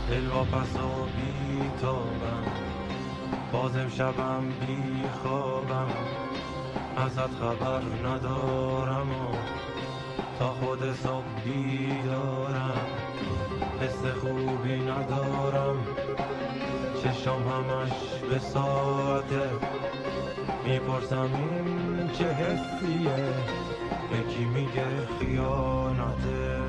دل 0.10 0.28
و 0.28 0.46
بازم 3.52 3.90
شبم 3.90 4.44
بی 4.68 5.08
خوابم 5.24 5.88
ازت 6.98 7.32
خبر 7.32 7.82
ندارم 8.06 9.10
و 9.12 9.36
تا 10.40 10.54
خود 10.54 10.96
صبح 10.96 11.44
بیدارم. 11.44 12.88
حس 13.82 14.06
خوبی 14.22 14.76
ندارم. 14.76 15.78
چشم 17.04 17.32
همش 17.32 17.92
به 18.30 18.40
ساعته. 18.40 19.50
می‌پرسم 20.66 21.30
این 21.36 22.10
چه 22.14 22.34
حسیه؟ 22.34 23.34
یکی 24.14 24.46
میگه 24.46 24.86
خیانته 25.20 26.60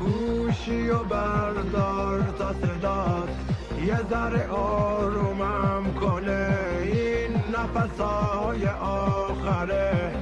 گوشی 0.00 0.90
و 0.90 0.98
بردار 0.98 2.20
تا 2.38 2.52
صدات. 2.52 3.28
یه 3.86 3.98
ذره 4.10 4.48
آرومم 4.48 5.94
کنه. 6.00 6.58
این 6.82 7.44
نفسهای 7.54 8.66
آخره. 8.66 10.14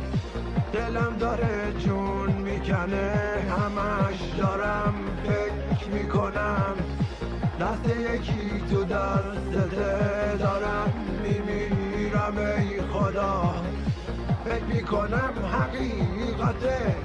دلم 0.72 1.16
داره 1.18 1.72
جون 1.78 2.39
می‌کنه 2.70 3.12
همش 3.50 4.20
دارم 4.38 4.94
فکر 5.24 5.88
می‌کنم. 5.88 6.74
دست 7.60 7.86
یکی 7.86 8.62
تو 8.70 8.84
دستته 8.84 10.36
دارم 10.38 10.92
میمیرم 11.22 12.38
ای 12.38 12.82
خدا. 12.82 13.54
فکر 14.44 14.64
می‌کنم 14.64 15.32
حقیقته 15.52 16.96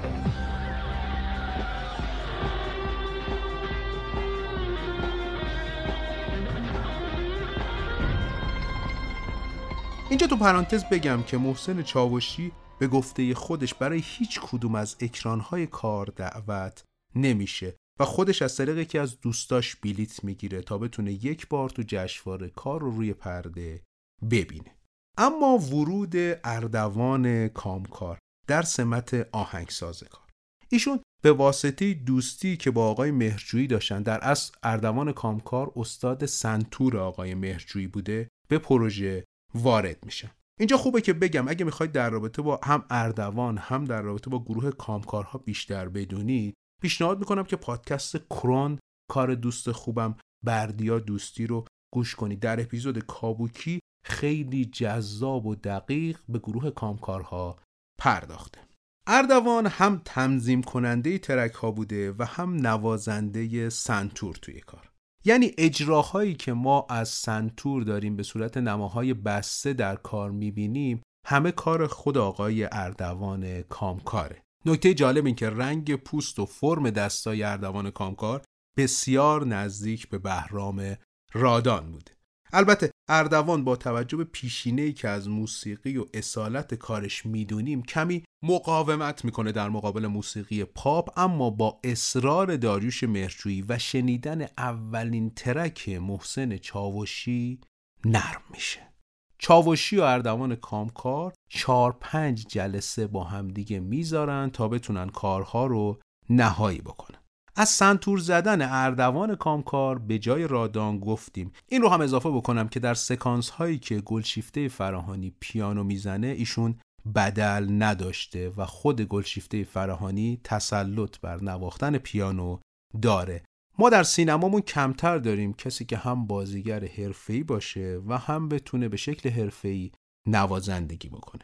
اینجا 10.08 10.26
تو 10.26 10.36
پرانتز 10.36 10.84
بگم 10.84 11.22
که 11.22 11.38
محسن 11.38 11.82
چاوشی 11.82 12.52
به 12.78 12.88
گفته 12.88 13.34
خودش 13.34 13.74
برای 13.74 14.02
هیچ 14.04 14.40
کدوم 14.40 14.74
از 14.74 14.96
اکرانهای 15.00 15.66
کار 15.66 16.06
دعوت 16.16 16.84
نمیشه 17.14 17.76
و 18.00 18.04
خودش 18.04 18.42
از 18.42 18.56
طریق 18.56 18.78
یکی 18.78 18.98
از 18.98 19.20
دوستاش 19.20 19.76
بلیت 19.76 20.24
می‌گیره 20.24 20.62
تا 20.62 20.78
بتونه 20.78 21.12
یک 21.12 21.48
بار 21.48 21.70
تو 21.70 21.82
جشنواره 21.86 22.48
کار 22.48 22.80
رو 22.80 22.90
روی 22.90 23.12
پرده 23.12 23.82
ببینه. 24.30 24.76
اما 25.18 25.58
ورود 25.58 26.14
اردوان 26.44 27.48
کامکار 27.48 28.18
در 28.46 28.62
سمت 28.62 29.28
آهنگساز 29.32 30.02
کار. 30.02 30.26
ایشون 30.68 31.00
به 31.22 31.32
واسطه 31.32 31.94
دوستی 31.94 32.56
که 32.56 32.70
با 32.70 32.88
آقای 32.88 33.10
مهرجویی 33.10 33.66
داشتن 33.66 34.02
در 34.02 34.24
اصل 34.24 34.52
اردوان 34.62 35.12
کامکار 35.12 35.72
استاد 35.76 36.26
سنتور 36.26 36.98
آقای 36.98 37.34
مهرجویی 37.34 37.86
بوده 37.86 38.28
به 38.48 38.58
پروژه 38.58 39.24
وارد 39.54 40.04
میشن. 40.04 40.30
اینجا 40.60 40.76
خوبه 40.76 41.00
که 41.00 41.12
بگم 41.12 41.48
اگه 41.48 41.64
می‌خواید 41.64 41.92
در 41.92 42.10
رابطه 42.10 42.42
با 42.42 42.60
هم 42.64 42.84
اردوان 42.90 43.58
هم 43.58 43.84
در 43.84 44.02
رابطه 44.02 44.30
با 44.30 44.44
گروه 44.44 44.70
کامکارها 44.70 45.38
بیشتر 45.38 45.88
بدونید 45.88 46.54
پیشنهاد 46.82 47.18
می‌کنم 47.18 47.44
که 47.44 47.56
پادکست 47.56 48.16
کرون 48.16 48.78
کار 49.10 49.34
دوست 49.34 49.72
خوبم 49.72 50.16
بردیا 50.44 50.98
دوستی 50.98 51.46
رو 51.46 51.64
گوش 51.94 52.14
کنید. 52.14 52.40
در 52.40 52.60
اپیزود 52.60 52.98
کابوکی 52.98 53.80
خیلی 54.06 54.64
جذاب 54.64 55.46
و 55.46 55.54
دقیق 55.54 56.18
به 56.28 56.38
گروه 56.38 56.70
کامکارها 56.70 57.58
پرداخته. 58.00 58.60
اردوان 59.06 59.66
هم 59.66 60.02
تنظیم 60.04 60.62
کننده 60.62 61.18
ترک 61.18 61.52
ها 61.52 61.70
بوده 61.70 62.12
و 62.12 62.22
هم 62.22 62.54
نوازنده 62.54 63.70
سنتور 63.70 64.34
توی 64.34 64.60
کار. 64.60 64.95
یعنی 65.26 65.52
اجراهایی 65.58 66.34
که 66.34 66.52
ما 66.52 66.86
از 66.90 67.08
سنتور 67.08 67.82
داریم 67.82 68.16
به 68.16 68.22
صورت 68.22 68.56
نماهای 68.56 69.14
بسته 69.14 69.72
در 69.72 69.96
کار 69.96 70.30
می‌بینیم 70.30 71.02
همه 71.26 71.52
کار 71.52 71.86
خود 71.86 72.18
آقای 72.18 72.68
اردوان 72.72 73.62
کامکاره 73.62 74.42
نکته 74.66 74.94
جالب 74.94 75.26
این 75.26 75.34
که 75.34 75.50
رنگ 75.50 75.96
پوست 75.96 76.38
و 76.38 76.46
فرم 76.46 76.90
دستای 76.90 77.42
اردوان 77.42 77.90
کامکار 77.90 78.42
بسیار 78.78 79.46
نزدیک 79.46 80.08
به 80.08 80.18
بهرام 80.18 80.96
رادان 81.32 81.92
بوده 81.92 82.12
البته 82.52 82.90
اردوان 83.08 83.64
با 83.64 83.76
توجه 83.76 84.16
به 84.16 84.24
پیشینه‌ای 84.24 84.92
که 84.92 85.08
از 85.08 85.28
موسیقی 85.28 85.96
و 85.96 86.06
اصالت 86.14 86.74
کارش 86.74 87.26
می‌دونیم 87.26 87.82
کمی 87.82 88.24
مقاومت 88.42 89.24
می‌کنه 89.24 89.52
در 89.52 89.68
مقابل 89.68 90.06
موسیقی 90.06 90.64
پاپ 90.64 91.18
اما 91.18 91.50
با 91.50 91.80
اصرار 91.84 92.56
داریوش 92.56 93.04
مرجویی 93.04 93.64
و 93.68 93.78
شنیدن 93.78 94.46
اولین 94.58 95.30
ترک 95.30 95.88
محسن 95.88 96.56
چاوشی 96.56 97.60
نرم 98.04 98.42
میشه. 98.50 98.92
چاوشی 99.38 99.96
و 99.96 100.02
اردوان 100.02 100.54
کامکار 100.54 101.32
چار 101.48 101.96
پنج 102.00 102.46
جلسه 102.48 103.06
با 103.06 103.24
همدیگه 103.24 103.80
می‌ذارن 103.80 104.50
تا 104.50 104.68
بتونن 104.68 105.08
کارها 105.08 105.66
رو 105.66 106.00
نهایی 106.30 106.80
بکنن. 106.80 107.25
از 107.58 107.68
سنتور 107.68 108.18
زدن 108.18 108.62
اردوان 108.62 109.34
کامکار 109.34 109.98
به 109.98 110.18
جای 110.18 110.46
رادان 110.46 110.98
گفتیم. 110.98 111.52
این 111.68 111.82
رو 111.82 111.88
هم 111.88 112.00
اضافه 112.00 112.30
بکنم 112.30 112.68
که 112.68 112.80
در 112.80 112.94
سکانس 112.94 113.50
هایی 113.50 113.78
که 113.78 114.00
گلشیفته 114.00 114.68
فراهانی 114.68 115.34
پیانو 115.40 115.84
می‌زنه 115.84 116.26
ایشون 116.26 116.78
بدل 117.14 117.82
نداشته 117.82 118.52
و 118.56 118.66
خود 118.66 119.00
گلشیفته 119.00 119.64
فراهانی 119.64 120.40
تسلط 120.44 121.20
بر 121.20 121.42
نواختن 121.42 121.98
پیانو 121.98 122.58
داره. 123.02 123.42
ما 123.78 123.90
در 123.90 124.02
سینمامون 124.02 124.60
کمتر 124.60 125.18
داریم 125.18 125.52
کسی 125.52 125.84
که 125.84 125.96
هم 125.96 126.26
بازیگر 126.26 126.84
حرفه‌ای 126.84 127.42
باشه 127.42 128.00
و 128.06 128.18
هم 128.18 128.48
بتونه 128.48 128.88
به 128.88 128.96
شکل 128.96 129.30
حرفه‌ای 129.30 129.90
نوازندگی 130.28 131.08
بکنه. 131.08 131.42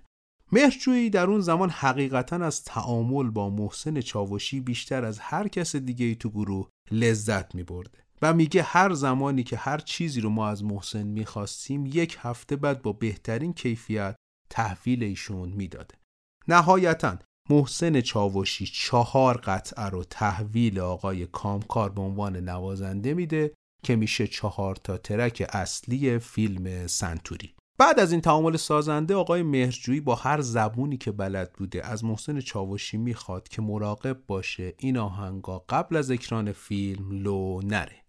مهرجویی 0.54 1.10
در 1.10 1.26
اون 1.26 1.40
زمان 1.40 1.70
حقیقتا 1.70 2.36
از 2.36 2.64
تعامل 2.64 3.30
با 3.30 3.50
محسن 3.50 4.00
چاوشی 4.00 4.60
بیشتر 4.60 5.04
از 5.04 5.18
هر 5.18 5.48
کس 5.48 5.76
دیگه 5.76 6.06
ای 6.06 6.14
تو 6.14 6.30
گروه 6.30 6.68
لذت 6.90 7.54
می 7.54 7.62
برده 7.62 7.98
و 8.22 8.34
میگه 8.34 8.62
هر 8.62 8.92
زمانی 8.92 9.42
که 9.42 9.56
هر 9.56 9.78
چیزی 9.78 10.20
رو 10.20 10.30
ما 10.30 10.48
از 10.48 10.64
محسن 10.64 11.02
می‌خواستیم 11.02 11.86
یک 11.86 12.18
هفته 12.20 12.56
بعد 12.56 12.82
با 12.82 12.92
بهترین 12.92 13.52
کیفیت 13.52 14.16
تحویل 14.50 15.02
ایشون 15.02 15.48
می‌داده. 15.48 15.94
نهایتا 16.48 17.18
محسن 17.50 18.00
چاوشی 18.00 18.66
چهار 18.66 19.36
قطعه 19.36 19.84
رو 19.84 20.04
تحویل 20.04 20.80
آقای 20.80 21.26
کامکار 21.26 21.90
به 21.90 22.00
عنوان 22.00 22.36
نوازنده 22.36 23.14
میده 23.14 23.54
که 23.84 23.96
میشه 23.96 24.26
چهار 24.26 24.76
تا 24.76 24.98
ترک 24.98 25.46
اصلی 25.52 26.18
فیلم 26.18 26.86
سنتوری. 26.86 27.54
بعد 27.82 28.00
از 28.00 28.12
این 28.12 28.20
تعامل 28.20 28.56
سازنده 28.56 29.14
آقای 29.14 29.42
مهرجویی 29.42 30.00
با 30.00 30.14
هر 30.14 30.40
زبونی 30.40 30.96
که 30.96 31.12
بلد 31.12 31.52
بوده 31.52 31.86
از 31.86 32.04
محسن 32.04 32.40
چاوشی 32.40 32.96
می‌خواد 32.96 33.48
که 33.48 33.62
مراقب 33.62 34.26
باشه 34.26 34.74
این 34.78 34.96
آهنگا 34.96 35.64
قبل 35.68 35.96
از 35.96 36.10
اکران 36.10 36.52
فیلم 36.52 37.10
لو 37.10 37.60
نره. 37.64 38.04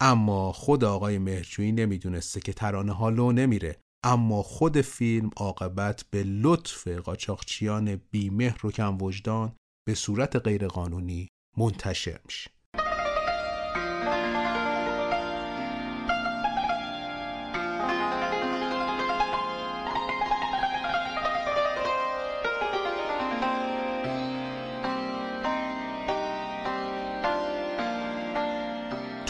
اما 0.00 0.52
خود 0.52 0.84
آقای 0.84 1.18
مهرجویی 1.18 1.72
نمی‌دونسته 1.72 2.40
که 2.40 2.52
ترانه 2.52 2.92
ها 2.92 3.10
لو 3.10 3.32
نمیره. 3.32 3.80
اما 4.04 4.42
خود 4.42 4.80
فیلم 4.80 5.30
عاقبت 5.36 6.04
به 6.10 6.22
لطف 6.22 6.88
قاچاقچیان 6.88 8.00
بیمهر 8.10 8.66
و 8.66 8.70
کم 8.70 9.02
وجدان 9.02 9.52
به 9.86 9.94
صورت 9.94 10.36
غیرقانونی 10.36 11.28
منتشر 11.56 12.20
میشه. 12.26 12.50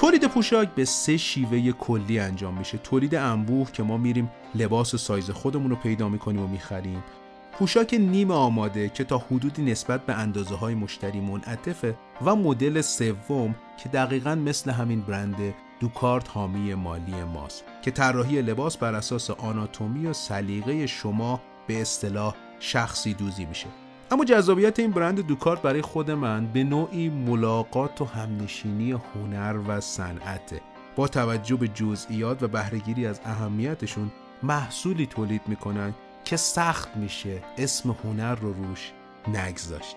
تولید 0.09 0.27
پوشاک 0.27 0.69
به 0.75 0.85
سه 0.85 1.17
شیوه 1.17 1.73
کلی 1.73 2.19
انجام 2.19 2.59
میشه. 2.59 2.79
تولید 2.79 3.15
انبوه 3.15 3.73
که 3.73 3.83
ما 3.83 3.97
میریم 3.97 4.31
لباس 4.55 4.97
سایز 4.97 5.31
خودمون 5.31 5.71
رو 5.71 5.77
پیدا 5.77 6.09
می‌کنیم 6.09 6.43
و 6.43 6.47
می‌خریم. 6.47 7.05
پوشاک 7.53 7.95
نیم 7.95 8.31
آماده 8.31 8.89
که 8.89 9.05
تا 9.05 9.19
حدودی 9.19 9.63
نسبت 9.63 10.07
به 10.07 10.15
اندازه 10.15 10.55
های 10.55 10.75
مشتری 10.75 11.21
منعطفه 11.21 11.95
و 12.25 12.37
مدل 12.37 12.81
سوم 12.81 13.55
که 13.83 13.89
دقیقا 13.89 14.35
مثل 14.35 14.71
همین 14.71 15.01
برند 15.01 15.55
دوکارت 15.81 16.29
حامی 16.31 16.75
مالی 16.75 17.25
ماست 17.35 17.65
که 17.83 17.91
طراحی 17.91 18.43
لباس 18.43 18.77
بر 18.77 18.95
اساس 18.95 19.31
آناتومی 19.31 20.07
و 20.07 20.13
سلیقه 20.13 20.87
شما 20.87 21.41
به 21.67 21.81
اصطلاح 21.81 22.35
شخصی 22.61 23.15
دوزی 23.15 23.45
میشه. 23.45 23.67
اما 24.11 24.25
جذابیت 24.25 24.79
این 24.79 24.91
برند 24.91 25.27
دوکارت 25.27 25.63
برای 25.63 25.83
خود 25.83 26.11
من 26.11 26.47
به 26.47 26.65
نوعی 26.65 27.09
ملاقات 27.09 28.01
و 28.01 28.05
همنشینی 28.05 28.93
هنر 28.93 29.57
و 29.69 29.81
صنعته. 29.81 30.61
با 30.97 31.09
توجه 31.09 31.57
به 31.57 31.69
جزئیات 31.69 32.43
و 32.43 32.49
بهرهگیری 32.49 33.07
از 33.07 33.21
اهمیتشون 33.25 34.13
محصولی 34.43 35.07
تولید 35.07 35.43
می‌کنن 35.47 35.95
که 36.25 36.37
سخت 36.37 36.97
میشه 36.97 37.43
اسم 37.59 37.97
هنر 38.05 38.35
رو 38.35 38.53
روش 38.53 38.93
نگذاشت. 39.29 39.97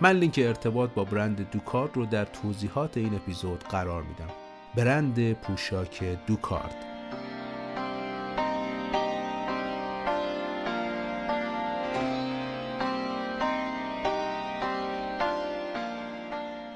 من 0.00 0.12
لینک 0.12 0.40
ارتباط 0.42 0.90
با 0.90 1.04
برند 1.04 1.50
دوکارت 1.50 1.90
رو 1.94 2.06
در 2.06 2.24
توضیحات 2.24 2.96
این 2.96 3.14
اپیزود 3.14 3.64
قرار 3.64 4.02
میدم. 4.02 4.30
برند 4.76 5.32
پوشاک 5.32 6.04
دوکارد 6.26 6.91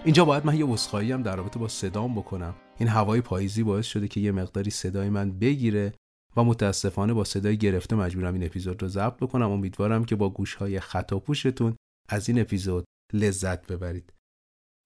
اینجا 0.06 0.24
باید 0.24 0.46
من 0.46 0.56
یه 0.56 0.66
وسخایی 0.66 1.12
هم 1.12 1.22
در 1.22 1.36
رابطه 1.36 1.58
با 1.58 1.68
صدام 1.68 2.14
بکنم. 2.14 2.54
این 2.78 2.88
هوای 2.88 3.20
پاییزی 3.20 3.62
باعث 3.62 3.86
شده 3.86 4.08
که 4.08 4.20
یه 4.20 4.32
مقداری 4.32 4.70
صدای 4.70 5.10
من 5.10 5.38
بگیره 5.38 5.92
و 6.36 6.44
متاسفانه 6.44 7.12
با 7.12 7.24
صدای 7.24 7.56
گرفته 7.56 7.96
مجبورم 7.96 8.34
این 8.34 8.44
اپیزود 8.44 8.82
رو 8.82 8.88
ضبط 8.88 9.16
بکنم. 9.16 9.50
امیدوارم 9.50 10.04
که 10.04 10.16
با 10.16 10.30
گوشهای 10.30 10.80
خطاپوشتون 10.80 11.76
از 12.08 12.28
این 12.28 12.40
اپیزود 12.40 12.84
لذت 13.12 13.66
ببرید. 13.66 14.12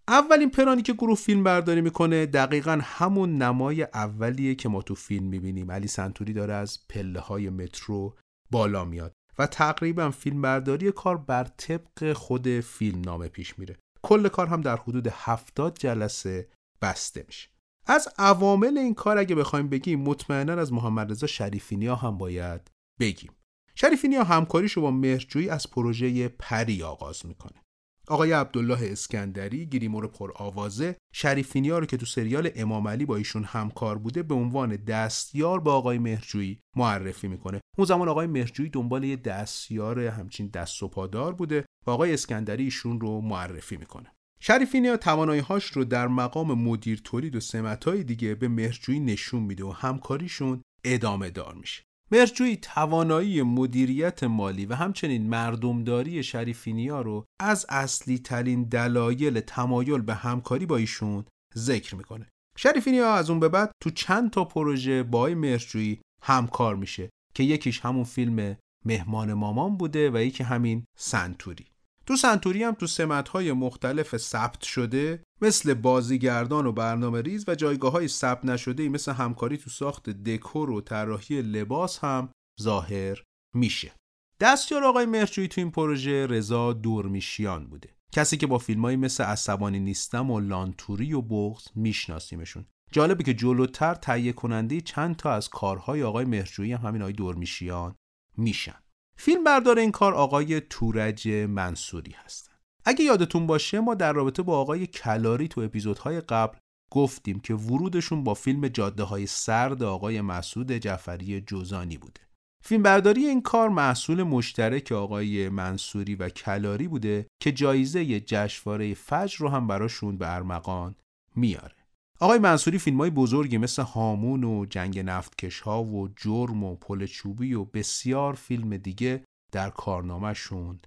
اولین 0.09 0.51
پرانی 0.51 0.83
که 0.83 0.93
گروه 0.93 1.17
فیلم 1.17 1.45
برداری 1.45 1.81
می‌کنه 1.81 2.27
دقیقا 2.27 2.79
همون 2.83 3.43
نمای 3.43 3.83
اولیه 3.83 4.55
که 4.55 4.69
ما 4.69 4.83
تو 4.83 4.95
فیلم 4.95 5.27
می‌بینیم. 5.27 5.73
علی 5.73 5.87
سنتوری 5.87 6.33
داره 6.33 6.55
از 6.55 6.79
پله 6.89 7.21
های 7.21 7.51
مترو 7.51 8.15
بالا 8.51 8.85
میاد 8.85 9.13
و 9.39 9.47
تقریبا 9.47 10.11
فیلم 10.11 10.43
برداری 10.43 10.93
کار 10.93 11.17
بر 11.17 11.45
طبق 11.45 12.13
خود 12.13 12.61
فیلم 12.61 13.01
نامه 13.01 13.29
پیش 13.29 13.59
میره. 13.59 13.77
کل 14.03 14.29
کار 14.29 14.47
هم 14.47 14.61
در 14.61 14.77
حدود 14.77 15.09
70 15.13 15.79
جلسه 15.79 16.49
بسته 16.83 17.25
میشه. 17.27 17.49
از 17.87 18.09
عوامل 18.19 18.79
این 18.79 18.95
کار 18.95 19.19
اگه 19.19 19.35
بخوایم 19.35 19.69
بگیم 19.69 20.01
مطمئنا 20.01 20.53
از 20.53 20.73
محمد 20.73 21.11
رضا 21.11 21.27
شریفینیا 21.27 21.97
هم 21.97 22.19
باید 22.19 22.71
بگیم. 23.01 23.33
شریفینیا 23.75 24.25
همکاریشو 24.25 24.81
با 24.81 24.91
مهرجویی 24.91 25.49
از 25.49 25.71
پروژه 25.71 26.29
پری 26.29 26.83
آغاز 26.83 27.27
می‌کنه. 27.27 27.63
آقای 28.09 28.33
عبدالله 28.33 28.79
اسکندری 28.83 29.67
گریمور 29.67 30.07
پر 30.07 30.33
آوازه 30.35 30.97
شریفینیا 31.13 31.79
رو 31.79 31.87
که 31.87 31.97
تو 31.97 32.07
سریال 32.07 32.51
امام 32.57 32.89
علی 32.89 33.05
با 33.07 33.17
ایشون 33.17 33.45
همکار 33.45 33.99
بوده 33.99 34.23
به 34.23 34.35
عنوان 34.35 34.77
دستیار 34.77 35.61
با 35.61 35.75
آقای 35.75 35.99
مهرجویی 35.99 36.61
معرفی 36.77 37.29
می‌کنه. 37.29 37.61
اون 37.79 37.87
زمان 37.87 38.09
آقای 38.09 38.27
مهرجویی 38.27 38.71
دنبال 38.71 39.05
یه 39.05 39.17
دستیار 39.17 40.01
همچین 40.01 40.49
دست 40.49 40.83
و 40.83 40.89
پادار 40.89 41.35
بوده 41.35 41.65
و 41.87 41.91
آقای 41.91 42.15
اسکندری 42.15 42.65
ایشون 42.65 43.01
رو 43.01 43.21
معرفی 43.21 43.77
می‌کنه. 43.77 44.13
شریفینیا 44.41 44.97
توانایی 44.97 45.41
هاش 45.41 45.65
رو 45.65 45.85
در 45.85 46.09
مقام 46.09 46.55
مدیر 46.55 47.01
تولید 47.05 47.37
و 47.37 47.41
سمتهای 47.41 48.05
دیگه 48.05 48.35
به 48.35 48.49
مهرجویی 48.49 49.01
نشون 49.01 49.43
میده 49.43 49.65
و 49.65 49.71
همکاریشون 49.71 50.63
ادامه 50.85 51.31
دار 51.31 51.55
میشه. 51.55 51.83
مرجوی 52.13 52.57
توانایی 52.57 53.43
مدیریت 53.43 54.25
مالی 54.25 54.67
و 54.67 54.75
همچنین 54.75 55.29
مردمداری 55.29 56.23
شریفینیا 56.23 57.01
رو 57.01 57.25
از 57.41 57.67
اصلی 57.69 58.19
ترین 58.19 58.65
دلایل 58.65 59.41
تمایل 59.41 60.01
به 60.01 60.15
همکاری 60.15 60.67
با 60.67 60.77
ایشون 60.77 61.25
ذکر 61.57 61.95
می‌کنه. 61.95 62.29
شریفینیا 62.57 63.15
از 63.15 63.31
اون 63.31 63.41
به 63.41 63.49
بعد 63.49 63.73
تو 63.83 63.91
چند 63.91 64.31
تا 64.31 64.45
پروژه 64.45 65.03
با 65.03 65.29
مرجویی 65.29 66.01
همکار 66.23 66.77
میشه 66.77 67.11
که 67.35 67.43
یکیش 67.43 67.81
همون 67.81 68.05
فیلم 68.05 68.57
مهمان 68.85 69.33
مامان 69.33 69.77
بوده 69.77 70.11
و 70.11 70.23
یکی 70.23 70.45
همین 70.45 70.85
سنتوری. 70.99 71.67
تو 72.07 72.17
سنتوری 72.17 72.63
هم 72.63 72.75
تو 72.75 72.87
سمتهای 72.87 73.53
مختلف 73.53 74.17
ثبت 74.17 74.63
شده 74.63 75.23
مثل 75.43 75.75
بازیگردان 75.75 76.67
و 76.67 76.73
برنامه 76.73 77.21
ریز 77.23 77.45
و 77.49 77.55
جایگاه 77.55 77.93
های 77.93 78.09
ثبت 78.09 78.45
نشده 78.45 78.89
مثل 78.89 79.13
همکاری 79.13 79.57
تو 79.57 79.71
ساخت 79.71 80.11
دکور 80.11 80.71
و 80.71 80.81
طراحی 80.81 81.43
لباس 81.43 81.99
هم 81.99 82.33
ظاهر 82.63 83.23
میشه. 83.55 83.93
دستیار 84.41 84.85
آقای 84.85 85.07
مرچوی 85.07 85.49
تو 85.49 85.61
این 85.61 85.71
پروژه 85.71 86.27
رضا 86.27 86.73
دورمیشیان 86.73 87.67
بوده. 87.67 87.95
کسی 88.13 88.37
که 88.37 88.47
با 88.47 88.59
فیلمایی 88.59 88.97
مثل 88.97 89.25
عصبانی 89.25 89.81
نیستم 89.81 90.31
و 90.31 90.41
لانتوری 90.41 91.13
و 91.13 91.21
بغز 91.21 91.69
میشناسیمشون. 91.75 92.67
جالبه 92.93 93.25
که 93.25 93.35
جلوتر 93.35 93.95
تهیه 93.95 94.33
کننده 94.33 94.81
چند 94.81 95.17
تا 95.17 95.33
از 95.33 95.49
کارهای 95.49 96.03
آقای 96.03 96.25
مهرجویی 96.25 96.73
هم 96.73 96.87
همین 96.87 97.03
آقای 97.03 97.13
دورمیشیان 97.13 97.95
میشن. 98.37 98.83
فیلم 99.23 99.45
بردار 99.45 99.79
این 99.79 99.93
کار 99.93 100.15
آقای 100.15 100.61
تورج 100.61 101.29
منصوری 101.29 102.15
هستن. 102.25 102.53
اگه 102.85 103.05
یادتون 103.05 103.47
باشه 103.47 103.81
ما 103.81 103.95
در 103.95 104.13
رابطه 104.13 104.43
با 104.43 104.59
آقای 104.59 104.87
کلاری 104.87 105.49
تو 105.49 105.61
اپیزودهای 105.61 106.21
قبل 106.21 106.59
گفتیم 106.91 107.41
که 107.41 107.55
ورودشون 107.55 108.25
با 108.25 108.35
فیلم 108.35 108.69
جاده 108.69 109.03
های 109.03 109.27
سرد 109.27 109.83
آقای 109.83 110.21
مسعود 110.21 110.73
جعفری 110.73 111.41
جوزانی 111.41 111.99
بوده. 111.99 112.21
فیلم 112.63 112.83
برداری 112.83 113.27
این 113.27 113.43
کار 113.43 113.69
محصول 113.69 114.23
مشترک 114.23 114.93
آقای 114.93 115.49
منصوری 115.49 116.15
و 116.15 116.29
کلاری 116.29 116.89
بوده 116.89 117.27
که 117.41 117.53
جایزه 117.53 118.21
جشنواره 118.21 118.95
فجر 118.95 119.39
رو 119.39 119.49
هم 119.49 119.67
براشون 119.67 120.17
به 120.19 120.35
ارمغان 120.35 120.95
میاره. 121.37 121.80
آقای 122.23 122.39
منصوری 122.39 122.79
فیلم 122.79 122.99
های 122.99 123.11
بزرگی 123.11 123.59
مثل 123.59 123.83
هامون 123.83 124.45
و 124.45 124.67
جنگ 124.67 124.99
نفتکش 124.99 125.61
ها 125.61 125.85
و 125.85 126.09
جرم 126.09 126.65
و 126.65 126.77
پل 126.77 127.07
چوبی 127.07 127.55
و 127.55 127.65
بسیار 127.65 128.35
فیلم 128.35 128.77
دیگه 128.77 129.25
در 129.53 129.71
کارنامهشون 129.71 130.81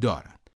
دارند. 0.00 0.50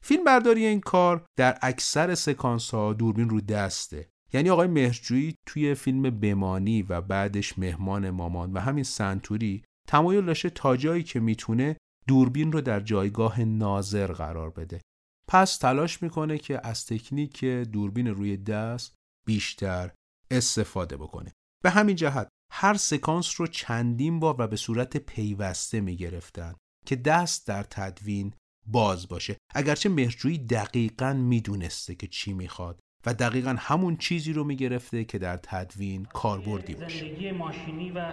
فیلم 0.00 0.24
برداری 0.24 0.66
این 0.66 0.80
کار 0.80 1.24
در 1.38 1.58
اکثر 1.62 2.14
سکانس 2.14 2.70
ها 2.70 2.92
دوربین 2.92 3.28
رو 3.28 3.40
دسته 3.40 4.08
یعنی 4.32 4.50
آقای 4.50 4.68
مهرجویی 4.68 5.34
توی 5.46 5.74
فیلم 5.74 6.02
بمانی 6.02 6.82
و 6.82 7.00
بعدش 7.00 7.58
مهمان 7.58 8.10
مامان 8.10 8.52
و 8.52 8.60
همین 8.60 8.84
سنتوری 8.84 9.62
تمایل 9.88 10.24
داشته 10.24 10.50
تا 10.50 10.76
جایی 10.76 11.02
که 11.02 11.20
می‌تونه 11.20 11.76
دوربین 12.08 12.52
رو 12.52 12.60
در 12.60 12.80
جایگاه 12.80 13.40
ناظر 13.40 14.12
قرار 14.12 14.50
بده 14.50 14.80
پس 15.28 15.56
تلاش 15.56 16.02
می‌کنه 16.02 16.38
که 16.38 16.66
از 16.66 16.86
تکنیک 16.86 17.44
دوربین 17.44 18.06
روی 18.06 18.36
دست 18.36 18.94
بیشتر 19.24 19.90
استفاده 20.30 20.96
بکنه. 20.96 21.32
به 21.62 21.70
همین 21.70 21.96
جهت 21.96 22.28
هر 22.52 22.74
سکانس 22.74 23.40
رو 23.40 23.46
چندین 23.46 24.20
بار 24.20 24.34
و 24.38 24.46
به 24.46 24.56
صورت 24.56 24.96
پیوسته 24.96 25.80
می 25.80 25.96
گرفتن 25.96 26.54
که 26.86 26.96
دست 26.96 27.46
در 27.46 27.62
تدوین 27.62 28.34
باز 28.66 29.08
باشه. 29.08 29.36
اگرچه 29.54 29.88
مهرجویی 29.88 30.38
دقیقا 30.38 31.12
می‌دونسته 31.12 31.94
که 31.94 32.06
چی 32.06 32.32
می‌خواد 32.32 32.80
و 33.06 33.14
دقیقا 33.14 33.56
همون 33.58 33.96
چیزی 33.96 34.32
رو 34.32 34.44
می‌گرفته 34.44 35.04
که 35.04 35.18
در 35.18 35.36
تدوین 35.36 36.04
کاربردی 36.04 36.74
باشه. 36.74 36.98
زندگی 36.98 37.30
ماشینی 37.30 37.90
و 37.90 38.12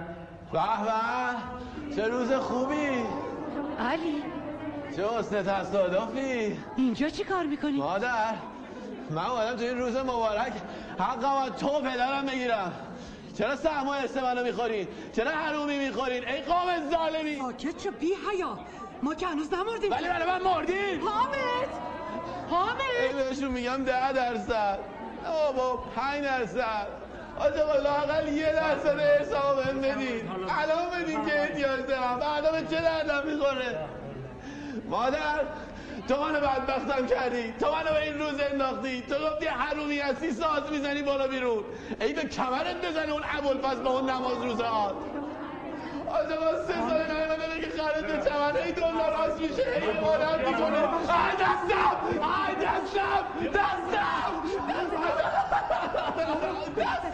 به 0.51 0.59
چه 1.95 2.07
روز 2.07 2.31
خوبی؟ 2.31 3.03
علی. 3.79 4.21
چه 4.95 5.07
حسن 5.07 5.43
تصادفی؟ 5.43 6.57
اینجا 6.77 7.09
چی 7.09 7.23
کار 7.23 7.45
می‌کنی؟ 7.45 7.77
مادر 7.77 8.35
من 9.09 9.25
اومدم 9.25 9.57
تو 9.57 9.63
این 9.63 9.77
روز 9.77 9.95
مبارک 9.95 10.53
حقم 11.01 11.35
از 11.35 11.51
تو 11.59 11.81
پدرم 11.81 12.25
بگیرم. 12.25 12.71
چرا 13.37 13.55
سهمای 13.55 13.99
است 13.99 14.17
منو 14.17 14.43
می‌خورین؟ 14.43 14.87
چرا 15.15 15.31
حرومی 15.31 15.77
می‌خورین؟ 15.77 16.27
ای 16.27 16.41
قوم 16.41 16.89
ظالمی! 16.91 17.37
ساکت 17.37 17.83
شو 17.83 17.91
بی 17.91 18.07
حیا. 18.07 18.59
ما 19.03 19.15
که 19.15 19.27
هنوز 19.27 19.53
نمردیم. 19.53 19.91
ولی 19.91 20.07
برای 20.07 20.27
من 20.27 20.41
مردین! 20.41 21.01
حامد! 21.01 21.69
حامد! 22.49 22.81
ای 23.01 23.23
بهشون 23.23 23.51
میگم 23.51 23.83
ده 23.83 24.13
درصد. 24.13 24.79
بابا 25.25 25.83
پنج 25.95 26.23
درصد. 26.23 26.87
آجا 27.39 27.75
لاقل 27.75 28.27
یه 28.27 28.53
درصد 28.53 28.99
حساب 28.99 29.63
بهم 29.63 29.81
بدین. 29.81 30.31
الان 30.49 30.89
بدین 30.89 31.25
که 31.25 31.41
احتیاج 31.41 31.85
دارم. 31.85 32.19
بعدا 32.19 32.51
به 32.51 32.67
چه 32.75 32.81
دردم 32.81 33.27
می‌خوره؟ 33.27 33.85
مادر 34.89 35.39
تو 36.07 36.21
منو 36.23 36.39
بدبختم 36.39 37.07
کردی. 37.07 37.53
تو 37.59 37.71
منو 37.71 37.91
به 37.93 38.03
این 38.03 38.19
روز 38.19 38.39
انداختی. 38.51 39.01
تو 39.01 39.15
گفتی 39.15 39.45
حرومی 39.45 39.99
هستی 39.99 40.31
ساز 40.31 40.71
می‌زنی 40.71 41.01
بالا 41.01 41.27
بیرون. 41.27 41.63
ای 42.01 42.13
به 42.13 42.21
کمرت 42.21 42.85
بزنه 42.85 43.11
اون 43.11 43.57
پس 43.57 43.75
با 43.75 43.89
اون 43.89 44.09
نماز 44.09 44.37
روز 44.43 44.61
آد. 44.61 44.95
آجا 46.09 46.35
با 46.41 46.63
سه 46.67 46.73
سال 46.73 47.01
نیمده 47.01 47.61
که 47.61 47.81
خرید 47.81 48.07
به 48.07 48.29
چمن 48.29 48.55
ای 48.65 48.71
دلار 48.71 49.11
راست 49.17 49.41
میشه. 49.41 49.63
ای 49.81 49.97
امانت 49.97 50.47
می‌کنه. 50.47 50.77
آی 50.77 51.33
دستم. 51.39 51.97
آی 52.21 52.55
دستم. 52.55 53.23
دستم. 53.53 54.31
دستم. 56.77 57.10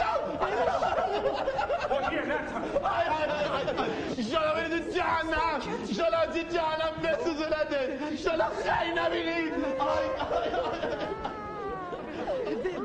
بسوزونده 7.68 8.18
شالا 8.18 8.46
خیلی 8.46 8.96
نبینید 8.96 9.54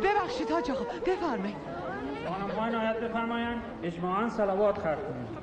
ببخشید 0.02 0.50
حاج 0.50 0.70
آقا 0.70 0.84
بفرمایید. 1.06 1.56
خانم 2.28 2.50
های 2.50 2.72
نایت 2.72 2.96
بفرمایند. 3.00 3.62
اجماعا 3.82 4.30
صلوات 4.30 4.78
خرد 4.78 4.98
کنید. 4.98 5.42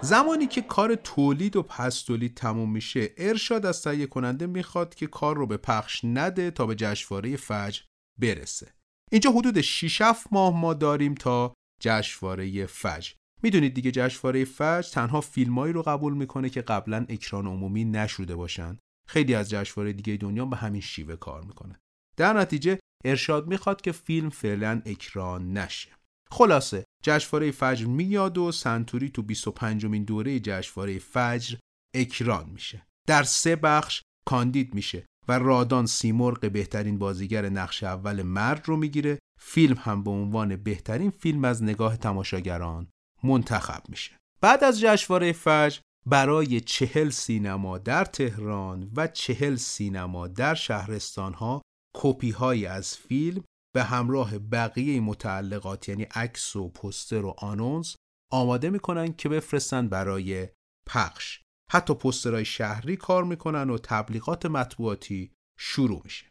زمانی 0.00 0.46
که 0.46 0.62
کار 0.62 0.94
تولید 0.94 1.56
و 1.56 1.62
پس 1.62 2.02
تولید 2.02 2.34
تموم 2.34 2.72
میشه 2.72 3.10
ارشاد 3.18 3.66
از 3.66 3.82
تهیه 3.82 4.06
کننده 4.06 4.46
می‌خواد 4.46 4.94
که 4.94 5.06
کار 5.06 5.36
رو 5.36 5.46
به 5.46 5.56
پخش 5.56 6.00
نده 6.04 6.50
تا 6.50 6.66
به 6.66 6.74
جشنواره 6.74 7.36
فجر 7.36 7.82
برسه. 8.18 8.72
اینجا 9.12 9.30
حدود 9.30 9.60
6 9.60 10.02
ماه 10.32 10.60
ما 10.60 10.74
داریم 10.74 11.14
تا 11.14 11.54
جشنواره 11.80 12.66
فجر. 12.66 13.12
می‌دونید 13.46 13.74
دیگه 13.74 13.90
جشنواره 13.90 14.44
فجر 14.44 14.90
تنها 14.92 15.20
فیلمایی 15.20 15.72
رو 15.72 15.82
قبول 15.82 16.14
می‌کنه 16.14 16.50
که 16.50 16.62
قبلا 16.62 17.06
اکران 17.08 17.46
عمومی 17.46 17.84
نشده 17.84 18.36
باشن. 18.36 18.78
خیلی 19.08 19.34
از 19.34 19.50
جشنواره 19.50 19.92
دیگه 19.92 20.16
دنیا 20.16 20.44
به 20.44 20.56
همین 20.56 20.80
شیوه 20.80 21.16
کار 21.16 21.42
می‌کنه. 21.42 21.80
در 22.16 22.32
نتیجه 22.32 22.78
ارشاد 23.04 23.46
می‌خواد 23.46 23.80
که 23.80 23.92
فیلم 23.92 24.30
فعلا 24.30 24.82
اکران 24.86 25.52
نشه. 25.52 25.90
خلاصه 26.30 26.84
جشنواره 27.02 27.50
فجر 27.50 27.86
میاد 27.86 28.38
و 28.38 28.52
سنتوری 28.52 29.10
تو 29.10 29.22
25 29.22 29.86
مین 29.86 30.04
دوره 30.04 30.40
جشنواره 30.40 30.98
فجر 30.98 31.56
اکران 31.94 32.50
میشه. 32.50 32.86
در 33.08 33.22
سه 33.22 33.56
بخش 33.56 34.02
کاندید 34.26 34.74
میشه 34.74 35.06
و 35.28 35.38
رادان 35.38 35.86
سیمرغ 35.86 36.52
بهترین 36.52 36.98
بازیگر 36.98 37.48
نقش 37.48 37.82
اول 37.82 38.22
مرد 38.22 38.68
رو 38.68 38.76
می‌گیره. 38.76 39.18
فیلم 39.40 39.76
هم 39.78 40.04
به 40.04 40.10
عنوان 40.10 40.56
بهترین 40.56 41.10
فیلم 41.10 41.44
از 41.44 41.62
نگاه 41.62 41.96
تماشاگران 41.96 42.88
منتخب 43.22 43.82
میشه. 43.88 44.12
بعد 44.40 44.64
از 44.64 44.80
جشنواره 44.80 45.32
فجر 45.32 45.80
برای 46.06 46.60
چهل 46.60 47.10
سینما 47.10 47.78
در 47.78 48.04
تهران 48.04 48.90
و 48.96 49.06
چهل 49.06 49.56
سینما 49.56 50.28
در 50.28 50.54
شهرستان 50.54 51.34
ها 51.34 51.62
کپی 51.94 52.30
های 52.30 52.66
از 52.66 52.96
فیلم 52.96 53.44
به 53.74 53.84
همراه 53.84 54.38
بقیه 54.38 55.00
متعلقات 55.00 55.88
یعنی 55.88 56.02
عکس 56.02 56.56
و 56.56 56.68
پستر 56.68 57.24
و 57.24 57.34
آنونس 57.38 57.96
آماده 58.32 58.70
می‌کنن 58.70 59.12
که 59.12 59.28
بفرستن 59.28 59.88
برای 59.88 60.48
پخش. 60.86 61.40
حتی 61.72 61.94
پسترهای 61.94 62.44
شهری 62.44 62.96
کار 62.96 63.24
می‌کنن 63.24 63.70
و 63.70 63.78
تبلیغات 63.78 64.46
مطبوعاتی 64.46 65.32
شروع 65.58 66.00
میشه. 66.04 66.26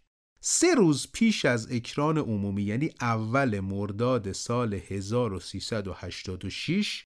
سه 0.47 0.75
روز 0.75 1.07
پیش 1.13 1.45
از 1.45 1.71
اکران 1.71 2.17
عمومی 2.17 2.63
یعنی 2.63 2.89
اول 3.01 3.59
مرداد 3.59 4.31
سال 4.31 4.73
1386 4.73 7.05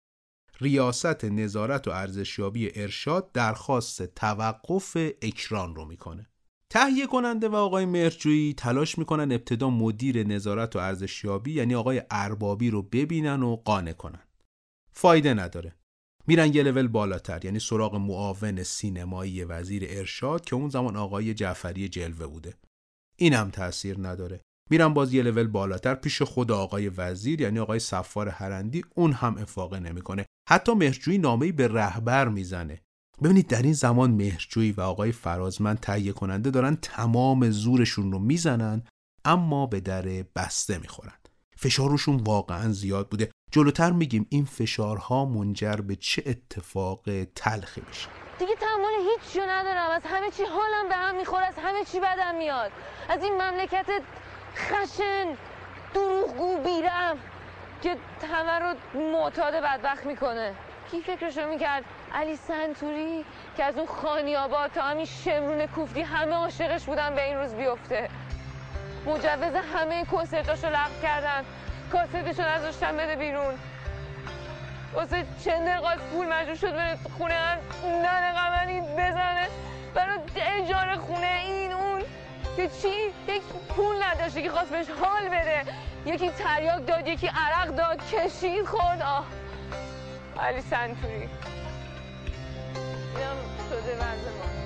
ریاست 0.62 1.26
نظارت 1.26 1.88
و 1.88 1.92
ارزشیابی 1.92 2.72
ارشاد 2.76 3.32
درخواست 3.32 4.16
توقف 4.16 4.98
اکران 5.22 5.76
رو 5.76 5.86
می‌کنه. 5.86 6.30
تهیه 6.70 7.08
کننده 7.08 7.50
و 7.50 7.56
آقای 7.56 7.86
مرجویی 7.86 8.54
تلاش 8.54 8.98
می‌کنن 8.98 9.32
ابتدا 9.32 9.70
مدیر 9.70 10.28
نظارت 10.28 10.76
و 10.76 10.80
ارزشیابی 10.80 11.54
یعنی 11.54 11.76
آقای 11.76 12.02
اربابی 12.12 12.70
رو 12.70 12.82
ببینن 12.82 13.44
و 13.44 13.56
قانع 13.56 13.94
کنن. 13.94 14.24
فایده 14.92 15.34
نداره. 15.34 15.76
میرن 16.28 16.54
یه 16.54 16.64
لول 16.64 16.88
بالاتر 16.88 17.46
یعنی 17.46 17.60
سراغ 17.60 17.96
معاون 17.96 18.64
سینمایی 18.64 19.44
وزیر 19.44 19.86
ارشاد 19.88 20.46
که 20.46 20.56
اون 20.56 20.70
زمان 20.70 20.96
آقای 20.96 21.34
جعفری 21.34 21.90
جلوه 21.90 22.28
بوده. 22.28 22.54
اینم 23.20 23.50
تاثیر 23.50 24.08
نداره. 24.08 24.42
میرن 24.70 24.94
باز 24.94 25.14
یه 25.14 25.24
لول 25.24 25.48
بالاتر 25.48 25.96
پیش 25.96 26.22
خود 26.22 26.52
آقای 26.52 26.90
وزیر 26.90 27.42
یعنی 27.42 27.60
آقای 27.60 27.80
سفار 27.80 28.30
هرندی 28.30 28.84
اون 28.96 29.12
هم 29.12 29.38
افاقه 29.38 29.80
نمی‌کنه. 29.80 30.26
حتی 30.50 30.74
مهرجویی 30.74 31.18
نامه‌ای 31.18 31.52
به 31.52 31.68
رهبر 31.68 32.28
می‌زنه. 32.28 32.82
ببینید 33.24 33.48
در 33.48 33.62
این 33.62 33.74
زمان 33.74 34.12
مهرجویی 34.12 34.72
و 34.72 34.82
آقای 34.82 35.12
فرازمند 35.12 35.80
تهیه 35.80 36.12
کننده 36.12 36.52
دارن 36.52 36.78
تمام 36.82 37.50
زورشون 37.50 38.12
رو 38.12 38.20
می‌زنن 38.20 38.84
اما 39.26 39.66
به 39.66 39.80
در 39.80 40.26
بسته 40.36 40.78
می‌خورن. 40.78 41.14
فشارشون 41.58 42.16
واقعا 42.16 42.72
زیاد 42.72 43.10
بوده. 43.10 43.32
جلوتر 43.52 43.92
میگیم 43.92 44.26
این 44.30 44.46
فشارها 44.46 45.26
منجر 45.26 45.76
به 45.76 45.96
چه 45.96 46.24
اتفاق 46.26 47.06
تلخی 47.36 47.82
میشه. 47.88 48.29
دیگه 48.40 48.56
تحمل 48.56 49.10
هیچ 49.12 49.34
چیو 49.34 49.44
ندارم. 49.50 49.90
از 49.90 50.02
همه 50.06 50.32
چی 50.32 50.44
حالم 50.44 50.90
به 50.90 50.96
هم 50.96 51.16
می‌خوره 51.16 51.46
از 51.46 51.54
همه 51.64 51.86
چی 51.86 52.00
بدم 52.00 52.36
میاد. 52.36 52.72
از 53.10 53.24
این 53.24 53.34
مملکت 53.34 53.86
خشن 54.56 55.38
دروغگو 55.94 56.58
بیرم 56.58 57.18
که 57.84 57.98
همه 58.34 58.60
رو 58.60 58.76
معتاد 59.00 59.54
بدبخت 59.54 60.06
می‌کنه. 60.06 60.54
کی 60.92 61.02
فکرشو 61.02 61.48
می‌کرد؟ 61.48 61.84
علی 62.14 62.36
سنتوری 62.36 63.26
که 63.58 63.64
از 63.64 63.78
اون 63.78 63.88
خانیابات 63.88 64.74
تا 64.74 64.82
همین 64.82 65.06
شمرون 65.06 65.68
کوفتی 65.68 66.02
همه 66.02 66.36
عاشقش 66.36 66.84
بودن 66.84 67.16
به 67.16 67.26
این 67.26 67.38
روز 67.38 67.54
بیفته. 67.56 68.10
مجوز 69.06 69.56
همه 69.76 70.06
کنسرتاشو 70.06 70.68
لغو 70.68 71.02
کردن. 71.02 71.46
کاستشو 71.92 72.50
نذاشتن 72.50 72.98
بده 72.98 73.16
بیرون. 73.16 73.60
واسه 74.94 75.26
چند 75.46 75.68
دقیقات 75.68 75.98
پول 75.98 76.28
مجبور 76.28 76.56
شد 76.56 76.72
بره 76.76 76.98
خونه 77.18 77.34
هم 77.34 77.58
ننه 77.86 78.34
قمری 78.34 78.82
بزنه. 78.82 79.48
برای 79.96 80.20
اجاره 80.36 80.96
خونه 80.96 81.42
این 81.46 81.72
اون 81.72 82.02
که 82.58 82.70
چی؟ 82.82 82.88
یک 83.28 83.42
پول 83.70 83.96
نداشته 84.04 84.42
که 84.42 84.50
خواست 84.50 84.70
بهش 84.70 84.86
حال 85.02 85.30
بده. 85.30 85.66
یکی 86.06 86.30
تریاک 86.30 86.86
داد 86.86 87.08
یکی 87.08 87.28
عرق 87.28 87.68
داد 87.68 88.10
کشید 88.12 88.66
خورد. 88.66 89.02
آه. 89.02 89.26
علی 90.40 90.62
سنتوری. 90.62 91.30
اینم 93.16 93.38
شده 93.70 93.96
وضع 93.96 94.30
ما. 94.38 94.59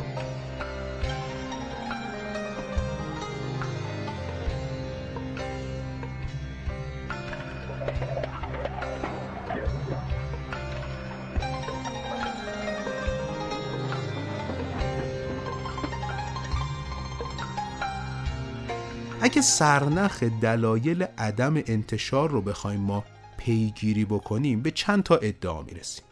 اگه 19.33 19.41
سرنخ 19.41 20.23
دلایل 20.23 21.03
عدم 21.03 21.53
انتشار 21.55 22.29
رو 22.29 22.41
بخوایم 22.41 22.79
ما 22.79 23.03
پیگیری 23.37 24.05
بکنیم 24.05 24.61
به 24.61 24.71
چند 24.71 25.03
تا 25.03 25.15
ادعا 25.15 25.61
می‌رسیم. 25.61 26.05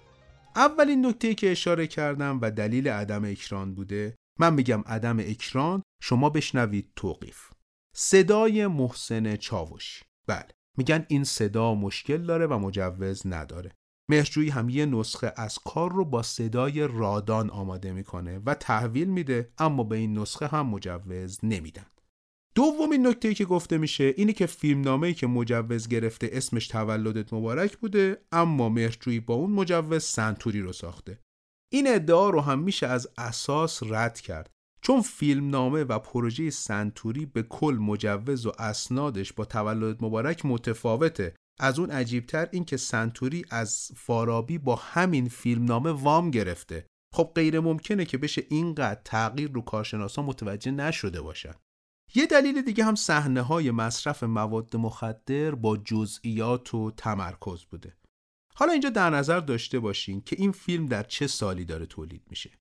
اولین 0.56 1.06
نکته 1.06 1.34
که 1.34 1.52
اشاره 1.52 1.88
کردم 1.88 2.40
و 2.42 2.52
دلیل 2.52 2.88
عدم 2.88 3.26
اکران 3.26 3.74
بوده 3.74 4.16
من 4.40 4.54
میگم 4.54 4.84
عدم 4.86 5.20
اکران 5.20 5.84
شما 6.02 6.30
بشنوید 6.30 6.92
توقیف. 6.96 7.50
صدای 7.96 8.68
محسن 8.68 9.36
چاوشی. 9.36 10.06
بله 10.28 10.48
میگن 10.78 11.06
این 11.08 11.24
صدا 11.24 11.76
مشکل 11.76 12.26
داره 12.26 12.48
و 12.48 12.58
مجوز 12.58 13.28
نداره. 13.28 13.72
مهرجویی 14.10 14.50
هم 14.50 14.70
یه 14.70 14.86
نسخه 14.86 15.34
از 15.38 15.60
کار 15.60 15.92
رو 15.92 16.06
با 16.06 16.24
صدای 16.24 16.88
رادان 16.88 17.50
آماده 17.50 17.92
می‌کنه 17.92 18.40
و 18.46 18.54
تحویل 18.54 19.08
میده 19.08 19.52
اما 19.58 19.84
به 19.84 19.98
این 19.98 20.18
نسخه 20.18 20.48
هم 20.48 20.68
مجوز 20.68 21.40
نمیدن. 21.44 21.86
دومین 22.56 23.08
نکته 23.08 23.34
که 23.34 23.46
گفته 23.46 23.78
میشه 23.78 24.14
اینه 24.18 24.34
که 24.34 24.46
فیلمنامه‌ای 24.46 25.14
که 25.14 25.28
مجوز 25.28 25.88
گرفته 25.88 26.30
اسمش 26.32 26.68
تولدت 26.68 27.34
مبارک 27.34 27.78
بوده 27.78 28.22
اما 28.32 28.70
مهرجویی 28.70 29.20
با 29.20 29.34
اون 29.34 29.52
مجوز 29.52 30.04
سنتوری 30.04 30.62
رو 30.62 30.74
ساخته. 30.74 31.20
این 31.74 31.88
ادعا 31.88 32.30
رو 32.30 32.42
هم 32.42 32.60
میشه 32.60 32.88
از 32.88 33.08
اساس 33.18 33.84
رد 33.84 34.20
کرد. 34.20 34.50
چون 34.82 35.02
فیلمنامه 35.02 35.84
و 35.84 36.00
پروژه 36.00 36.50
سنتوری 36.50 37.26
به 37.26 37.44
کل 37.44 37.78
مجوز 37.82 38.46
و 38.46 38.52
اسنادش 38.60 39.34
با 39.34 39.46
تولدت 39.46 40.04
مبارک 40.04 40.46
متفاوته. 40.46 41.36
از 41.60 41.80
اون 41.80 41.92
عجیبتر 41.92 42.48
این 42.52 42.66
که 42.66 42.78
سنتوری 42.78 43.46
از 43.50 43.92
فارابی 43.96 44.58
با 44.58 44.76
همین 44.76 45.30
فیلمنامه 45.30 45.92
وام 45.92 46.32
گرفته. 46.32 46.86
خب 47.14 47.32
غیر 47.36 47.60
ممکنه 47.60 48.06
که 48.06 48.18
بشه 48.18 48.44
اینقدر 48.50 49.02
تغییر 49.06 49.52
رو 49.52 49.62
کارشناسا 49.62 50.22
متوجه 50.22 50.72
نشده 50.72 51.22
باشن. 51.22 51.54
یه 52.16 52.26
دلیل 52.26 52.62
دیگه 52.62 52.86
هم 52.86 52.96
صحنه 52.96 53.42
های 53.42 53.72
مصرف 53.72 54.24
مواد 54.24 54.76
مخدر 54.76 55.56
با 55.56 55.78
جزئیات 55.78 56.74
و 56.74 56.92
تمرکز 56.92 57.64
بوده. 57.64 57.98
حالا 58.56 58.72
اینجا 58.72 58.90
در 58.90 59.10
نظر 59.10 59.40
داشته 59.40 59.80
باشین 59.80 60.22
که 60.22 60.36
این 60.40 60.52
فیلم 60.52 60.86
در 60.86 61.04
چه 61.04 61.28
سالی 61.28 61.66
داره 61.66 61.86
تولید 61.86 62.24
میشه. 62.30 62.52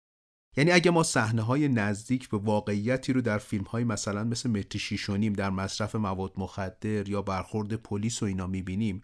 یعنی 0.57 0.71
اگه 0.71 0.91
ما 0.91 1.03
صحنه 1.03 1.43
های 1.43 1.69
نزدیک 1.69 2.29
به 2.29 2.39
واقعیتی 2.39 3.13
رو 3.13 3.21
در 3.21 3.39
فیلم 3.39 3.65
های 3.65 3.85
مثلا 3.85 4.25
مثل 4.25 4.51
متر 4.51 4.79
شیشونیم 4.79 5.33
در 5.33 5.51
مصرف 5.51 5.95
مواد 5.95 6.33
مخدر 6.37 7.09
یا 7.09 7.23
برخورد 7.23 7.75
پلیس 7.75 8.23
و 8.23 8.27
اینا 8.27 8.47
می‌بینیم 8.47 9.03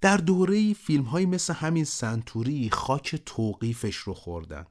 در 0.00 0.16
دوره 0.16 0.72
فیلم 0.72 1.04
های 1.04 1.26
مثل 1.26 1.54
همین 1.54 1.84
سنتوری 1.84 2.70
خاک 2.70 3.16
توقیفش 3.26 3.96
رو 3.96 4.14
خوردن. 4.14 4.66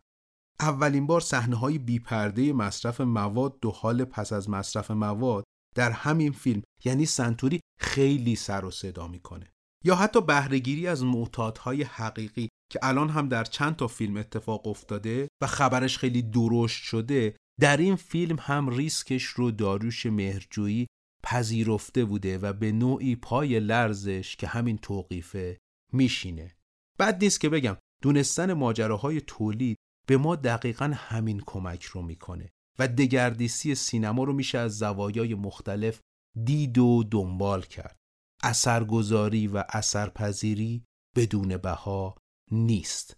اولین 0.59 1.07
بار 1.07 1.21
صحنه 1.21 1.55
های 1.55 1.77
بیپرده 1.77 2.53
مصرف 2.53 3.01
مواد 3.01 3.65
و 3.65 3.71
حال 3.71 4.05
پس 4.05 4.33
از 4.33 4.49
مصرف 4.49 4.91
مواد 4.91 5.43
در 5.75 5.91
همین 5.91 6.31
فیلم 6.31 6.61
یعنی 6.85 7.05
سنتوری 7.05 7.59
خیلی 7.79 8.35
سر 8.35 8.65
و 8.65 8.71
صدا 8.71 9.07
می‌کنه. 9.07 9.51
یا 9.85 9.95
حتی 9.95 10.21
بهرهگیری 10.21 10.87
از 10.87 11.03
معتادهای 11.03 11.83
حقیقی 11.83 12.49
که 12.71 12.79
الان 12.83 13.09
هم 13.09 13.29
در 13.29 13.43
چند 13.43 13.75
تا 13.75 13.87
فیلم 13.87 14.17
اتفاق 14.17 14.67
افتاده 14.67 15.27
و 15.41 15.47
خبرش 15.47 15.97
خیلی 15.97 16.21
درشت 16.21 16.83
شده 16.83 17.35
در 17.59 17.77
این 17.77 17.95
فیلم 17.95 18.37
هم 18.39 18.69
ریسکش 18.69 19.23
رو 19.23 19.51
داروش 19.51 20.05
مهرجویی 20.05 20.87
پذیرفته 21.23 22.05
بوده 22.05 22.37
و 22.37 22.53
به 22.53 22.71
نوعی 22.71 23.15
پای 23.15 23.59
لرزش 23.59 24.35
که 24.35 24.47
همین 24.47 24.77
توقیفه 24.77 25.57
میشینه. 25.93 26.55
بد 26.99 27.23
نیست 27.23 27.39
که 27.39 27.49
بگم 27.49 27.77
دونستن 28.01 28.53
ماجراهای 28.53 29.21
تولید 29.21 29.77
به 30.07 30.17
ما 30.17 30.35
دقیقا 30.35 30.91
همین 30.95 31.43
کمک 31.45 31.83
رو 31.83 32.01
می‌کنه 32.01 32.49
و 32.79 32.87
دگردیسی 32.87 33.75
سینما 33.75 34.23
رو 34.23 34.33
میشه 34.33 34.57
از 34.57 34.77
زوایای 34.77 35.35
مختلف 35.35 36.01
دید 36.45 36.77
و 36.77 37.03
دنبال 37.11 37.61
کرد. 37.61 37.97
اثرگذاری 38.43 39.47
و 39.47 39.63
اثرپذیری 39.69 40.83
بدون 41.15 41.57
بها 41.57 42.17
نیست. 42.51 43.17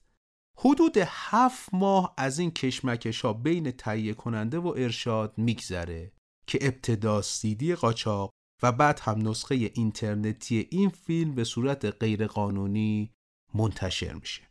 حدود 0.57 0.97
هفت 1.07 1.73
ماه 1.73 2.13
از 2.17 2.39
این 2.39 2.51
کشمکش 2.51 3.21
ها 3.21 3.33
بین 3.33 3.71
تهیه 3.71 4.13
کننده 4.13 4.59
و 4.59 4.67
ارشاد 4.67 5.37
میگذره 5.37 6.11
که 6.47 6.59
ابتدا 6.61 7.21
سیدی 7.21 7.75
قاچاق 7.75 8.31
و 8.63 8.71
بعد 8.71 8.99
هم 8.99 9.27
نسخه 9.27 9.55
اینترنتی 9.55 10.67
این 10.71 10.89
فیلم 10.89 11.35
به 11.35 11.43
صورت 11.43 11.85
غیرقانونی 11.85 13.11
منتشر 13.53 14.13
میشه. 14.13 14.48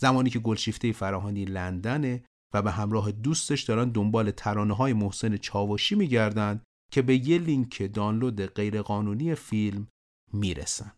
زمانی 0.00 0.30
که 0.30 0.38
گلشیفته 0.38 0.92
فراهانی 0.92 1.44
لندنه 1.44 2.24
و 2.54 2.62
به 2.62 2.70
همراه 2.70 3.12
دوستش 3.12 3.62
دارن 3.62 3.90
دنبال 3.90 4.30
ترانه 4.30 4.74
های 4.74 4.92
محسن 4.92 5.36
چاوشی 5.36 5.94
میگردن 5.94 6.62
که 6.92 7.02
به 7.02 7.28
یه 7.28 7.38
لینک 7.38 7.94
دانلود 7.94 8.46
غیرقانونی 8.46 9.34
فیلم 9.34 9.88
می‌رسن. 10.32 10.92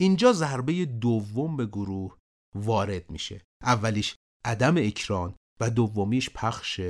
اینجا 0.00 0.32
ضربه 0.32 0.84
دوم 0.84 1.56
به 1.56 1.66
گروه 1.66 2.16
وارد 2.54 3.10
میشه. 3.10 3.42
اولیش 3.62 4.16
عدم 4.44 4.76
اکران 4.76 5.34
و 5.60 5.70
دومیش 5.70 6.30
پخش 6.30 6.80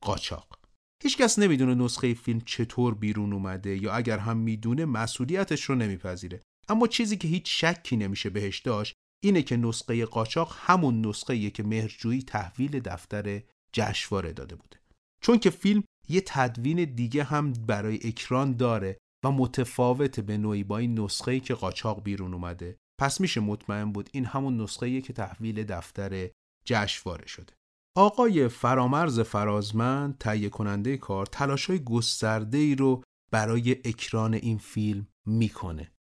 قاچاق. 0.00 0.58
هیچکس 1.02 1.38
نمی‌دونه 1.38 1.74
نسخه 1.74 2.14
فیلم 2.14 2.40
چطور 2.40 2.94
بیرون 2.94 3.32
اومده 3.32 3.76
یا 3.76 3.92
اگر 3.92 4.18
هم 4.18 4.36
می‌دونه 4.36 4.84
مسئولیتش 4.84 5.62
رو 5.62 5.74
نمیپذیره. 5.74 6.42
اما 6.68 6.86
چیزی 6.86 7.16
که 7.16 7.28
هیچ 7.28 7.64
شکی 7.64 7.96
نمیشه 7.96 8.30
بهش 8.30 8.58
داشت 8.60 8.94
اینه 9.24 9.42
که 9.42 9.56
نسخه 9.56 10.04
قاچاق 10.04 10.56
همون 10.58 11.06
نسخه 11.06 11.50
که 11.50 11.62
مهرجویی 11.62 12.22
تحویل 12.22 12.80
دفتر 12.80 13.42
جشنواره 13.72 14.32
داده 14.32 14.56
بوده. 14.56 14.76
چون 15.22 15.38
که 15.38 15.50
فیلم 15.50 15.84
یه 16.08 16.22
تدوین 16.26 16.84
دیگه 16.84 17.24
هم 17.24 17.52
برای 17.52 18.00
اکران 18.04 18.56
داره 18.56 18.98
و 19.24 19.30
متفاوت 19.30 20.20
به 20.20 20.36
نوعی 20.36 20.64
با 20.64 20.78
این 20.78 21.00
نسخه 21.00 21.40
که 21.40 21.54
قاچاق 21.54 22.02
بیرون 22.02 22.34
اومده. 22.34 22.76
پس 23.00 23.20
میشه 23.20 23.40
مطمئن 23.40 23.92
بود 23.92 24.10
این 24.12 24.24
همون 24.24 24.60
نسخه 24.60 25.00
که 25.00 25.12
تحویل 25.12 25.64
دفتر 25.64 26.30
جشنواره 26.64 27.26
شده. 27.26 27.52
آقای 27.96 28.48
فرامرز 28.48 29.20
فرازمند 29.20 30.18
تهیه 30.18 30.48
کننده 30.48 30.96
کار 30.96 31.26
تلاشای 31.26 31.84
گسترده 31.84 32.58
ای 32.58 32.74
رو 32.74 33.02
برای 33.30 33.70
اکران 33.70 34.34
این 34.34 34.58
فیلم 34.58 35.06
می‌کنه. 35.26 35.93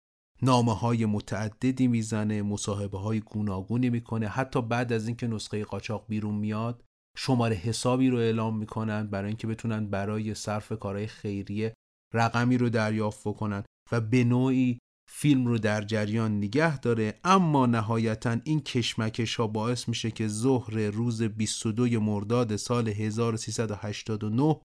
نامه 0.42 0.74
های 0.74 1.06
متعددی 1.06 1.86
می‌زنه 1.86 2.42
مصاحبه 2.42 2.98
های 2.98 3.20
گوناگونی 3.20 3.90
می‌کنه. 3.90 4.28
حتی 4.28 4.62
بعد 4.62 4.92
از 4.92 5.06
اینکه 5.06 5.26
نسخه 5.26 5.64
قاچاق 5.64 6.04
بیرون 6.08 6.34
میاد 6.34 6.84
شماره 7.16 7.56
حسابی 7.56 8.10
رو 8.10 8.18
اعلام 8.18 8.58
می‌کنن 8.58 9.06
برای 9.06 9.28
اینکه 9.28 9.46
بتونن 9.46 9.86
برای 9.86 10.34
صرف 10.34 10.72
کارهای 10.72 11.06
خیریه 11.06 11.74
رقمی 12.14 12.58
رو 12.58 12.68
دریافت 12.68 13.20
بکنن 13.28 13.64
و 13.92 14.00
به 14.00 14.24
نوعی 14.24 14.78
فیلم 15.10 15.46
رو 15.46 15.58
در 15.58 15.82
جریان 15.82 16.36
نگه 16.36 16.78
داره. 16.78 17.20
اما 17.24 17.66
نهایتا 17.66 18.36
این 18.44 18.60
کشمکش 18.60 19.36
ها 19.36 19.46
باعث 19.46 19.88
میشه 19.88 20.10
که 20.10 20.28
ظهر 20.28 20.90
روز 20.90 21.22
22 21.22 22.00
مرداد 22.00 22.56
سال 22.56 22.88
1389 22.88 24.60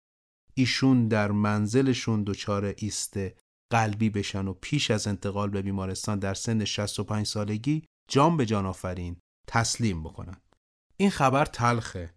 ایشون 0.53 1.07
در 1.07 1.31
منزلشون 1.31 2.23
دچار 2.23 2.73
ایست 2.77 3.17
قلبی 3.71 4.09
بشن 4.09 4.47
و 4.47 4.53
پیش 4.53 4.91
از 4.91 5.07
انتقال 5.07 5.49
به 5.49 5.61
بیمارستان 5.61 6.19
در 6.19 6.33
سن 6.33 6.65
65 6.65 7.25
سالگی 7.25 7.83
جان 8.09 8.37
به 8.37 8.45
جان 8.45 8.65
آفرین 8.65 9.17
تسلیم 9.47 10.03
بکنن. 10.03 10.37
این 10.97 11.09
خبر 11.09 11.45
تلخه. 11.45 12.13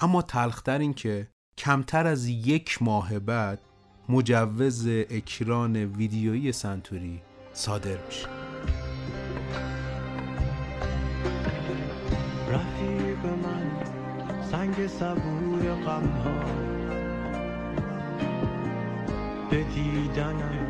اما 0.00 0.22
تلختر 0.22 0.78
این 0.78 0.94
که 0.94 1.30
کمتر 1.58 2.06
از 2.06 2.26
یک 2.26 2.82
ماه 2.82 3.18
بعد 3.18 3.60
مجوز 4.08 4.86
اکران 4.86 5.76
ویدیویی 5.76 6.52
سنتوری 6.52 7.22
صادر 7.52 8.06
میشه. 8.06 8.28
سنگ 14.50 14.86
صبور 14.86 15.74
غم 15.74 16.69
به 19.50 19.62
دیدنم 19.62 20.66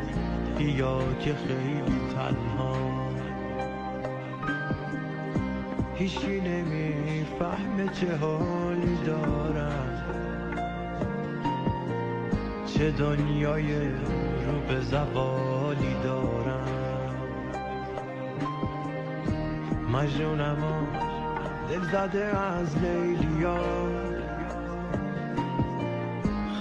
بیا 0.57 0.99
که 1.19 1.35
خیلی 1.35 1.99
تنها. 2.15 2.75
هیچی 5.95 6.41
نمی‌فهمه 6.41 7.87
چه 7.93 8.17
حالی 8.17 8.97
دارم. 9.05 10.03
چه 12.65 12.91
دنیای 12.91 13.87
رو 13.87 14.59
به 14.67 14.81
زوالی 14.81 15.95
دارم. 16.03 16.67
مجنونم 19.93 20.57
دل 21.69 21.81
زده 21.91 22.25
از 22.37 22.77
لیلیا 22.77 23.59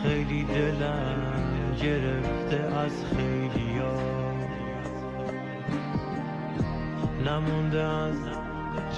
خیلی 0.02 0.44
دلم 0.44 1.19
گرفته 1.82 2.56
از 2.56 2.92
خیلیا. 3.04 4.00
نمونده 7.26 7.82
از 7.82 8.16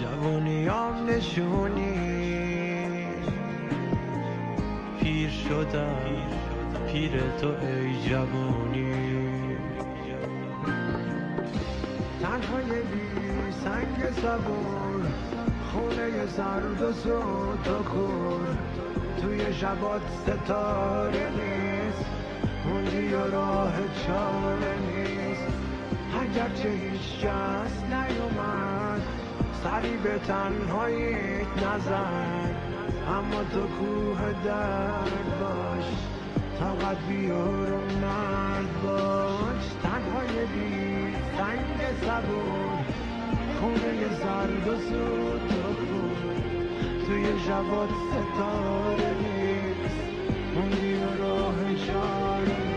جوانیام 0.00 1.06
نشونی. 1.10 2.32
پیر 5.00 5.30
شدم 5.30 5.96
پیر 6.86 7.10
تو 7.40 7.48
ای 7.48 8.08
جوونی 8.08 9.12
تنهای 12.22 12.80
بی 12.80 13.52
سنگ 13.64 14.10
سبور 14.12 15.06
خونه 15.72 16.26
سرد 16.26 16.82
و 16.82 16.92
سود 16.92 17.68
و 17.68 17.82
کور. 17.82 18.56
توی 19.22 19.54
شبات 19.54 20.02
ستاره 20.22 21.61
و 23.12 23.30
راه 23.30 23.72
چاره 24.06 24.74
نیست. 24.78 25.56
اگرچه 26.20 26.68
هیچ 26.68 27.18
کس 27.20 27.82
نیومد. 27.84 29.02
سری 29.64 29.96
به 29.96 30.18
تنهاییت 30.18 31.46
نزد. 31.56 32.54
اما 33.08 33.44
تو 33.52 33.60
کوه 33.60 34.32
درد 34.44 35.40
باش. 35.40 35.84
طاقت 36.60 36.98
بیار 37.08 37.72
و 37.72 37.80
مرد 38.02 38.82
باش. 38.82 39.64
تنهای 39.82 40.46
بی 40.46 41.16
سنگ 41.36 41.80
صبور. 42.00 42.84
خونه 43.60 44.08
زرد 44.08 44.68
و 44.68 44.80
سود 44.80 45.52
و 45.52 45.74
کور 45.74 46.42
توی 47.06 47.24
شبات 47.46 47.88
ستاره 47.88 49.14
نیست. 49.22 49.96
موندی 50.54 50.94
و 50.94 51.22
راه 51.22 51.54
چاره 51.86 52.71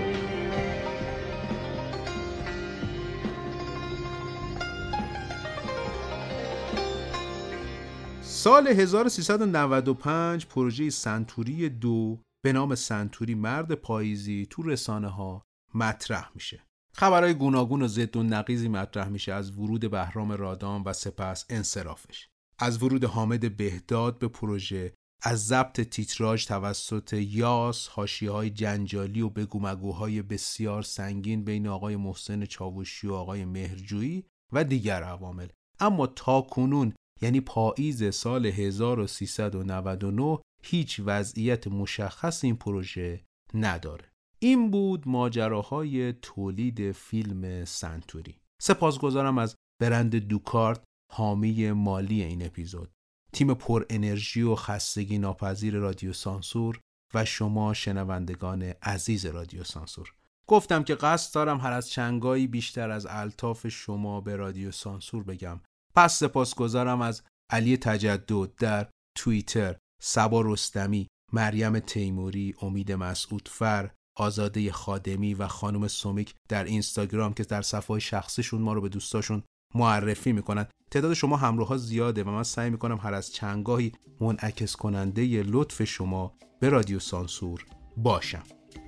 سال 8.45 8.67
1395 8.67 10.45
پروژه 10.45 10.89
سنتوری 10.89 11.69
دو 11.69 12.19
به 12.43 12.53
نام 12.53 12.75
سنتوری 12.75 13.35
مرد 13.35 13.71
پاییزی 13.71 14.47
تو 14.49 14.63
رسانه 14.63 15.07
ها 15.07 15.41
مطرح 15.73 16.31
میشه. 16.35 16.63
خبرهای 16.93 17.33
گوناگون 17.33 17.81
و 17.81 17.87
ضد 17.87 18.17
و 18.17 18.23
نقیزی 18.23 18.67
مطرح 18.67 19.07
میشه 19.07 19.33
از 19.33 19.57
ورود 19.57 19.91
بهرام 19.91 20.31
رادان 20.31 20.83
و 20.83 20.93
سپس 20.93 21.45
انصرافش. 21.49 22.27
از 22.59 22.83
ورود 22.83 23.03
حامد 23.03 23.57
بهداد 23.57 24.19
به 24.19 24.27
پروژه 24.27 24.93
از 25.23 25.45
ضبط 25.45 25.81
تیتراژ 25.81 26.45
توسط 26.45 27.13
یاس 27.13 27.87
های 27.87 28.49
جنجالی 28.49 29.21
و 29.21 29.29
بگومگوهای 29.29 30.21
بسیار 30.21 30.81
سنگین 30.81 31.43
بین 31.43 31.67
آقای 31.67 31.95
محسن 31.95 32.45
چاوشی 32.45 33.07
و 33.07 33.13
آقای 33.13 33.45
مهرجویی 33.45 34.25
و 34.53 34.63
دیگر 34.63 35.03
عوامل. 35.03 35.47
اما 35.79 36.07
تا 36.07 36.41
کنون 36.41 36.93
یعنی 37.21 37.41
پاییز 37.41 38.15
سال 38.15 38.45
1399 38.45 40.39
هیچ 40.63 41.01
وضعیت 41.05 41.67
مشخص 41.67 42.43
این 42.43 42.55
پروژه 42.55 43.25
نداره. 43.53 44.11
این 44.39 44.71
بود 44.71 45.07
ماجراهای 45.07 46.13
تولید 46.13 46.91
فیلم 46.91 47.65
سنتوری. 47.65 48.35
سپاسگزارم 48.61 49.37
از 49.37 49.55
برند 49.81 50.15
دوکارت 50.15 50.83
حامی 51.13 51.71
مالی 51.71 52.23
این 52.23 52.45
اپیزود. 52.45 52.91
تیم 53.33 53.53
پر 53.53 53.85
انرژی 53.89 54.41
و 54.41 54.55
خستگی 54.55 55.17
ناپذیر 55.17 55.75
رادیو 55.75 56.13
سانسور 56.13 56.79
و 57.13 57.25
شما 57.25 57.73
شنوندگان 57.73 58.63
عزیز 58.63 59.25
رادیو 59.25 59.63
سانسور. 59.63 60.13
گفتم 60.47 60.83
که 60.83 60.95
قصد 60.95 61.35
دارم 61.35 61.57
هر 61.57 61.71
از 61.71 61.89
چنگایی 61.89 62.47
بیشتر 62.47 62.89
از 62.89 63.07
الطاف 63.09 63.67
شما 63.67 64.21
به 64.21 64.35
رادیو 64.35 64.71
سانسور 64.71 65.23
بگم. 65.23 65.61
پس 65.95 66.19
سپاسگزارم 66.19 67.01
از 67.01 67.21
علی 67.49 67.77
تجدد 67.77 68.55
در 68.55 68.87
توییتر. 69.17 69.75
سبا 70.01 70.41
رستمی 70.41 71.07
مریم 71.33 71.79
تیموری 71.79 72.53
امید 72.61 72.91
مسعودفر 72.91 73.91
آزاده 74.17 74.71
خادمی 74.71 75.33
و 75.33 75.47
خانم 75.47 75.87
سومیک 75.87 76.33
در 76.49 76.63
اینستاگرام 76.63 77.33
که 77.33 77.43
در 77.43 77.61
صفحه 77.61 77.99
شخصیشون 77.99 78.61
ما 78.61 78.73
رو 78.73 78.81
به 78.81 78.89
دوستاشون 78.89 79.43
معرفی 79.75 80.31
می‌کنن. 80.31 80.65
تعداد 80.91 81.13
شما 81.13 81.37
همراه 81.37 81.67
ها 81.67 81.77
زیاده 81.77 82.23
و 82.23 82.29
من 82.29 82.43
سعی 82.43 82.69
می‌کنم 82.69 82.97
هر 82.97 83.13
از 83.13 83.33
چندگاهی 83.33 83.91
منعکس 84.21 84.75
کننده 84.75 85.43
لطف 85.43 85.83
شما 85.83 86.33
به 86.59 86.69
رادیو 86.69 86.99
سانسور 86.99 87.65
باشم. 87.97 88.43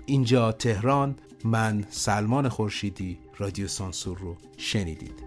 اینجا 0.05 0.51
تهران 0.51 1.15
من 1.43 1.85
سلمان 1.89 2.49
خورشیدی 2.49 3.19
رادیو 3.37 3.67
سانسور 3.67 4.17
رو 4.17 4.37
شنیدید. 4.57 5.26